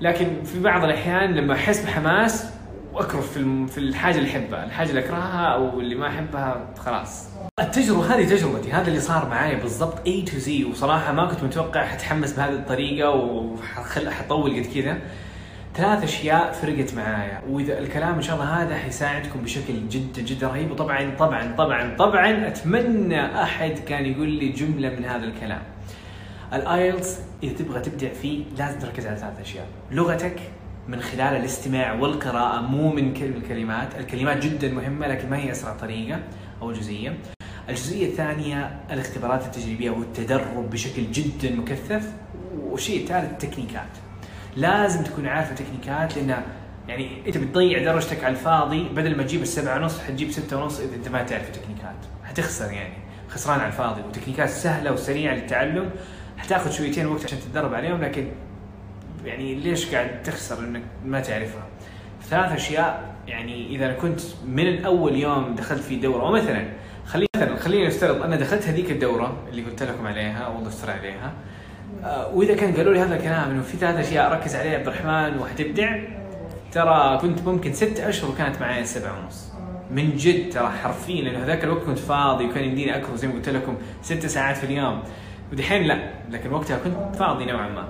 لكن 0.00 0.42
في 0.44 0.60
بعض 0.60 0.84
الأحيان 0.84 1.34
لما 1.34 1.54
أحس 1.54 1.84
بحماس 1.84 2.50
واكره 2.92 3.20
في 3.20 3.66
في 3.66 3.78
الحاجة 3.78 4.18
اللي 4.18 4.30
أحبها، 4.30 4.64
الحاجة 4.64 4.90
اللي 4.90 5.00
أكرهها 5.00 5.46
أو 5.46 5.80
اللي 5.80 5.94
ما 5.94 6.08
أحبها 6.08 6.74
خلاص. 6.78 7.28
التجربة 7.60 8.14
هذه 8.14 8.24
تجربتي. 8.24 8.72
هذا 8.72 8.88
اللي 8.88 9.00
صار 9.00 9.28
معي 9.28 9.56
بالضبط 9.56 10.08
A 10.08 10.28
to 10.28 10.46
Z. 10.46 10.70
وصراحة 10.70 11.12
ما 11.12 11.26
كنت 11.26 11.42
متوقع 11.42 11.84
حتحمس 11.84 12.32
بهذه 12.32 12.52
الطريقة 12.52 13.10
وحطول 13.10 14.50
قد 14.50 14.66
كذا. 14.74 14.98
ثلاث 15.76 16.02
أشياء 16.02 16.52
فرقت 16.52 16.94
معايا. 16.94 17.42
وإذا 17.50 17.78
الكلام 17.78 18.14
إن 18.14 18.22
شاء 18.22 18.34
الله 18.36 18.62
هذا 18.62 18.76
حيساعدكم 18.76 19.40
بشكل 19.40 19.88
جدا 19.88 20.22
جدا 20.22 20.48
رهيب. 20.48 20.70
وطبعا 20.70 21.14
طبعا 21.18 21.54
طبعا 21.58 21.96
طبعا 21.96 22.46
أتمنى 22.46 23.42
أحد 23.42 23.78
كان 23.78 24.06
يقول 24.06 24.28
لي 24.28 24.48
جملة 24.48 24.90
من 24.90 25.04
هذا 25.04 25.24
الكلام. 25.24 25.62
الآيلتس 26.52 27.18
إذا 27.42 27.52
تبغى 27.52 27.80
تبدع 27.80 28.08
فيه 28.08 28.44
لازم 28.58 28.78
تركز 28.78 29.06
على 29.06 29.16
ثلاث 29.16 29.40
أشياء. 29.40 29.66
لغتك 29.90 30.40
من 30.88 31.00
خلال 31.00 31.36
الاستماع 31.36 31.92
والقراءة 31.92 32.60
مو 32.60 32.92
من 32.92 33.14
كل 33.14 33.24
الكلمات، 33.24 33.88
الكلمات 33.98 34.46
جدا 34.46 34.72
مهمة 34.72 35.06
لكن 35.06 35.30
ما 35.30 35.36
هي 35.36 35.50
أسرع 35.50 35.72
طريقة 35.72 36.20
أو 36.62 36.72
جزئية. 36.72 37.18
الجزئية 37.68 38.06
الثانية 38.06 38.80
الاختبارات 38.90 39.44
التجريبية 39.44 39.90
والتدرب 39.90 40.70
بشكل 40.70 41.12
جدا 41.12 41.56
مكثف. 41.56 42.12
والشيء 42.60 43.02
الثالث 43.02 43.30
التكنيكات. 43.32 44.03
لازم 44.56 45.04
تكون 45.04 45.26
عارفة 45.26 45.54
تكنيكات 45.54 46.16
لأن 46.16 46.42
يعني 46.88 47.22
إنت 47.26 47.38
بتضيع 47.38 47.84
درجتك 47.84 48.24
على 48.24 48.32
الفاضي 48.32 48.88
بدل 48.88 49.16
ما 49.16 49.22
تجيب 49.22 49.42
السبعة 49.42 49.76
ونص 49.76 50.00
حتجيب 50.00 50.30
ستة 50.30 50.62
ونص 50.62 50.80
إذا 50.80 50.94
أنت 50.94 51.08
ما 51.08 51.22
تعرف 51.22 51.48
التكنيكات. 51.48 51.96
حتخسر 52.24 52.72
يعني 52.72 52.94
خسران 53.28 53.60
على 53.60 53.68
الفاضي 53.68 54.02
وتكنيكات 54.02 54.48
سهلة 54.48 54.92
وسريعة 54.92 55.34
للتعلم. 55.34 55.90
حتاخذ 56.38 56.70
شويتين 56.70 57.06
وقت 57.06 57.24
عشان 57.24 57.38
تتدرب 57.38 57.74
عليهم 57.74 58.00
لكن 58.00 58.28
يعني 59.24 59.54
ليش 59.54 59.94
قاعد 59.94 60.22
تخسر 60.22 60.58
انك 60.58 60.82
ما 61.04 61.20
تعرفها؟ 61.20 61.62
ثلاث 62.22 62.52
أشياء 62.52 63.14
يعني 63.26 63.76
إذا 63.76 63.92
كنت 63.92 64.20
من 64.46 64.66
الأول 64.66 65.16
يوم 65.16 65.54
دخلت 65.54 65.82
في 65.82 65.96
دورة 65.96 66.24
ومثلا 66.24 66.68
خلينا 67.06 67.28
مثلا 67.36 67.56
خلينا 67.56 67.86
نفترض 67.86 68.22
أنا 68.22 68.36
دخلت 68.36 68.66
هذيك 68.66 68.90
الدورة 68.90 69.36
اللي 69.48 69.62
قلت 69.62 69.82
لكم 69.82 70.06
عليها 70.06 70.48
والله 70.48 70.68
يستر 70.68 70.90
عليها. 70.90 71.32
وإذا 72.34 72.54
كان 72.54 72.76
قالوا 72.76 72.94
لي 72.94 73.00
هذا 73.00 73.16
الكلام 73.16 73.50
إنه 73.50 73.62
في 73.62 73.76
ثلاث 73.76 74.06
أشياء 74.06 74.32
ركز 74.32 74.56
عليها 74.56 74.78
عبد 74.78 74.88
الرحمن 74.88 75.38
وحتبدع 75.38 75.98
ترى 76.72 77.18
كنت 77.22 77.42
ممكن 77.42 77.72
ست 77.72 78.00
أشهر 78.00 78.30
وكانت 78.30 78.60
معي 78.60 78.84
سبعة 78.84 79.24
ونص. 79.24 79.52
من 79.90 80.16
جد 80.16 80.52
ترى 80.52 80.68
حرفيا 80.82 81.22
لأنه 81.22 81.44
هذاك 81.44 81.64
الوقت 81.64 81.84
كنت 81.84 81.98
فاضي 81.98 82.44
وكان 82.44 82.64
يمديني 82.64 82.96
اكل 82.96 83.16
زي 83.16 83.28
ما 83.28 83.34
قلت 83.34 83.48
لكم 83.48 83.76
ست 84.02 84.26
ساعات 84.26 84.56
في 84.56 84.64
اليوم. 84.64 85.02
ودحين 85.52 85.82
لا 85.82 86.10
لكن 86.30 86.52
وقتها 86.52 86.78
كنت 86.78 87.16
فاضي 87.16 87.44
نوعا 87.44 87.68
ما. 87.68 87.88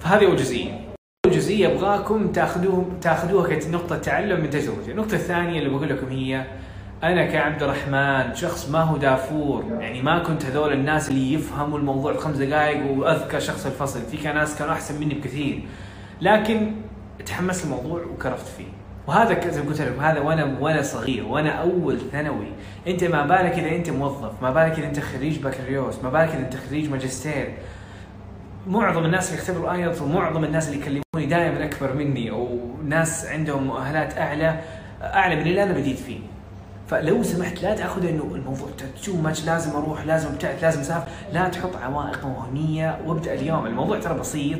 فهذه 0.00 0.26
أول 0.26 0.36
جزئية. 0.36 0.86
جزئية 1.26 1.66
أبغاكم 1.66 2.32
تاخذوه 2.32 2.98
تأخذوها 3.00 3.54
كنقطه 3.54 3.98
تعلم 3.98 4.40
من 4.40 4.50
تجربتي 4.50 4.90
النقطة 4.90 5.14
الثانية 5.14 5.58
اللي 5.58 5.70
بقول 5.70 5.88
لكم 5.88 6.08
هي 6.08 6.44
أنا 7.02 7.26
كعبد 7.26 7.62
الرحمن 7.62 8.34
شخص 8.34 8.68
ما 8.68 8.80
هو 8.80 8.96
دافور. 8.96 9.64
يعني 9.80 10.02
ما 10.02 10.18
كنت 10.18 10.44
هذول 10.44 10.72
الناس 10.72 11.08
اللي 11.08 11.32
يفهموا 11.32 11.78
الموضوع 11.78 12.16
خمس 12.16 12.36
دقائق 12.36 12.90
وأذكى 12.90 13.40
شخص 13.40 13.66
الفصل. 13.66 14.00
في 14.00 14.32
ناس 14.32 14.58
كانوا 14.58 14.72
أحسن 14.72 15.00
مني 15.00 15.14
بكثير. 15.14 15.62
لكن 16.20 16.72
تحمست 17.26 17.64
الموضوع 17.64 18.02
وكرفت 18.02 18.46
فيه. 18.46 18.64
وهذا 19.06 19.50
زي 19.50 19.62
ما 19.62 19.68
قلت 19.68 19.80
لكم 19.80 20.00
هذا 20.00 20.20
وأنا 20.20 20.58
وأنا 20.60 20.82
صغير 20.82 21.26
وأنا 21.26 21.50
أول 21.50 22.00
ثانوي. 22.12 22.46
أنت 22.86 23.04
ما 23.04 23.26
بالك 23.26 23.58
إذا 23.58 23.76
أنت 23.76 23.90
موظف 23.90 24.42
ما 24.42 24.50
بالك 24.50 24.78
إذا 24.78 24.86
أنت 24.86 25.00
خريج 25.00 25.38
بكالوريوس 25.38 25.94
ما 26.02 26.10
بالك 26.10 26.28
إذا 26.28 26.38
أنت 26.38 26.56
خريج 26.56 26.90
ماجستير. 26.90 27.54
معظم 28.66 29.04
الناس 29.04 29.30
اللي 29.30 29.42
يختبروا 29.42 29.72
IELTS 29.72 30.02
ومعظم 30.02 30.44
الناس 30.44 30.68
اللي 30.68 30.80
يكلموني 30.80 31.30
دائما 31.30 31.64
أكبر 31.64 31.92
مني 31.94 32.30
أو 32.30 32.58
ناس 32.84 33.26
عندهم 33.26 33.64
مؤهلات 33.66 34.18
أعلى 34.18 34.60
أعلى 35.02 35.36
من 35.36 35.42
اللي 35.42 35.62
أنا 35.62 35.72
بديت 35.72 35.98
فيه. 35.98 36.18
فلو 36.88 37.22
سمحت 37.22 37.62
لا 37.62 37.74
تأخذ 37.74 38.06
إنه 38.06 38.30
الموضوع 38.34 38.68
too 39.04 39.16
much 39.16 39.46
لازم 39.46 39.70
أروح 39.70 40.06
لازم 40.06 40.28
ابتعد 40.28 40.56
لازم 40.62 40.80
أسافر. 40.80 41.08
لا 41.32 41.48
تحط 41.48 41.76
عوائق 41.76 42.26
وهميه 42.26 42.98
وابدأ 43.06 43.34
اليوم. 43.34 43.66
الموضوع 43.66 44.00
ترى 44.00 44.18
بسيط. 44.18 44.58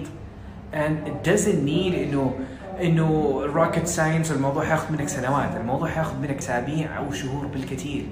And 0.73 1.09
it 1.09 1.29
doesn't 1.29 1.67
need 1.67 1.95
انه 1.95 2.35
إنه 2.83 3.41
rocket 3.45 3.87
science 3.87 4.33
الموضوع 4.33 4.65
حياخذ 4.65 4.93
منك 4.93 5.09
سنوات. 5.09 5.57
الموضوع 5.57 5.89
حياخذ 5.89 6.19
منك 6.19 6.39
أسابيع 6.39 6.99
أو 6.99 7.12
شهور 7.12 7.47
بالكثير. 7.47 8.07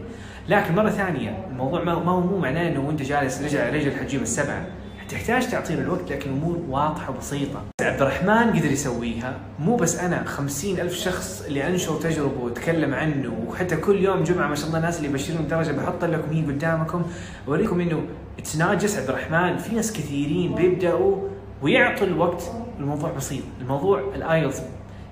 لكن 0.48 0.74
مرة 0.74 0.90
ثانية 0.90 1.46
الموضوع 1.50 1.84
ما 1.84 1.92
هو 1.92 2.20
مو 2.20 2.38
معناه 2.38 2.68
إنه 2.68 2.86
وأنت 2.86 3.02
جالس 3.02 3.42
رجع 3.42 3.68
رجل 3.68 3.92
حتجيب 3.92 4.22
السبعه 4.22 4.66
تحتاج 5.08 5.50
تعطيه 5.50 5.74
الوقت 5.74 6.12
لكن 6.12 6.30
الأمور 6.30 6.58
واضحة 6.68 7.10
وبسيطة. 7.10 7.62
عبد 7.80 8.02
الرحمن 8.02 8.50
قدر 8.50 8.70
يسويها. 8.70 9.38
مو 9.58 9.76
بس 9.76 9.98
أنا 9.98 10.24
خمسين 10.24 10.80
ألف 10.80 10.94
شخص 10.94 11.44
اللي 11.46 11.66
انشر 11.66 11.94
تجربة 11.94 12.40
وتكلم 12.40 12.94
عنه 12.94 13.46
وحتى 13.48 13.76
كل 13.76 14.04
يوم 14.04 14.22
جمعة 14.22 14.48
ما 14.48 14.54
شاء 14.54 14.66
الله 14.66 14.78
الناس 14.78 14.96
اللي 14.96 15.08
يبشرون 15.08 15.48
درجة 15.48 15.72
بحط 15.72 16.04
لكم 16.04 16.32
هي 16.32 16.42
قدامكم. 16.42 17.02
أوريكم 17.48 17.80
إنه 17.80 18.02
It's 18.38 18.56
not 18.56 18.96
عبد 18.96 19.08
الرحمن 19.08 19.56
في 19.56 19.74
ناس 19.74 19.92
كثيرين 19.92 20.54
بيبدأوا 20.54 21.28
ويعطوا 21.62 22.06
الوقت. 22.06 22.50
الموضوع 22.78 23.10
بسيط. 23.10 23.42
الموضوع 23.60 24.00
ال 24.14 24.22
IELTS 24.22 24.62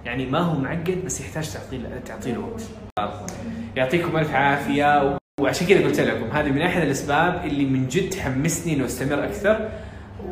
يعني 0.05 0.27
ما 0.27 0.39
هو 0.39 0.59
معقد 0.59 1.05
بس 1.05 1.21
يحتاج 1.21 1.51
تعطيه 1.51 1.79
تعطيه 2.07 2.37
وقت. 2.39 2.63
يعطيكم 3.77 4.17
ألف 4.17 4.35
عافية. 4.35 5.22
وعشان 5.41 5.67
كذا 5.67 5.85
قلت 5.85 6.01
لكم 6.01 6.31
هذه 6.31 6.49
من 6.49 6.63
أحد 6.63 6.83
الأسباب 6.83 7.45
اللي 7.45 7.65
من 7.65 7.89
جد 7.89 8.15
حمسني 8.15 8.75
إنه 8.75 8.85
أستمر 8.85 9.25
أكثر. 9.25 9.69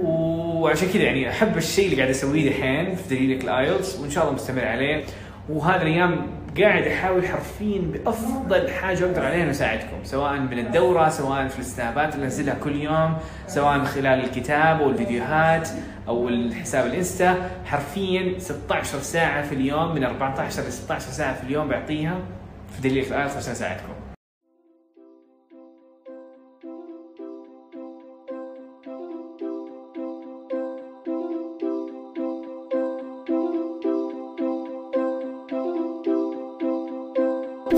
وعشان 0.00 0.88
كذا 0.88 1.02
يعني 1.02 1.30
أحب 1.30 1.56
الشيء 1.56 1.84
اللي 1.84 1.96
قاعد 1.96 2.10
أسويه 2.10 2.50
دحين 2.50 2.94
في 2.94 3.14
دليلك 3.16 3.44
ال 3.44 3.53
IELTS 3.53 3.98
وإن 3.98 4.10
شاء 4.10 4.24
الله 4.24 4.34
مستمر 4.34 4.64
عليه. 4.64 5.04
وهذه 5.48 5.82
الأيام 5.82 6.26
قاعد 6.60 6.82
أحاول 6.82 7.26
حرفيا 7.28 7.80
بأفضل 7.80 8.70
حاجة 8.70 9.04
أقدر 9.04 9.24
عليها 9.24 9.42
إنه 9.42 9.50
أساعدكم 9.50 10.04
سواء 10.04 10.38
من 10.40 10.58
الدورة 10.58 11.08
سواء 11.08 11.48
في 11.48 11.58
السنابات 11.58 12.14
اللي 12.14 12.24
أنزلها 12.24 12.54
كل 12.54 12.76
يوم 12.76 13.16
سواء 13.46 13.78
من 13.78 13.86
خلال 13.86 14.24
الكتاب 14.24 14.82
أو 14.82 14.90
الفيديوهات 14.90 15.68
أو 16.08 16.28
الحساب 16.28 16.86
ال 16.86 16.96
Insta. 16.96 17.50
حرفيا 17.64 18.38
16 18.38 18.98
ساعة 18.98 19.42
في 19.42 19.54
اليوم 19.54 19.94
من 19.94 20.04
14 20.04 20.62
ل 20.62 20.72
16 20.72 21.10
ساعة 21.10 21.34
في 21.34 21.42
اليوم 21.44 21.68
بعطيها 21.68 22.18
في 22.76 22.88
دليل 22.88 23.04
ال 23.04 23.10
IELTS 23.10 23.36
عشان 23.36 23.52
أساعدكم. 23.52 24.09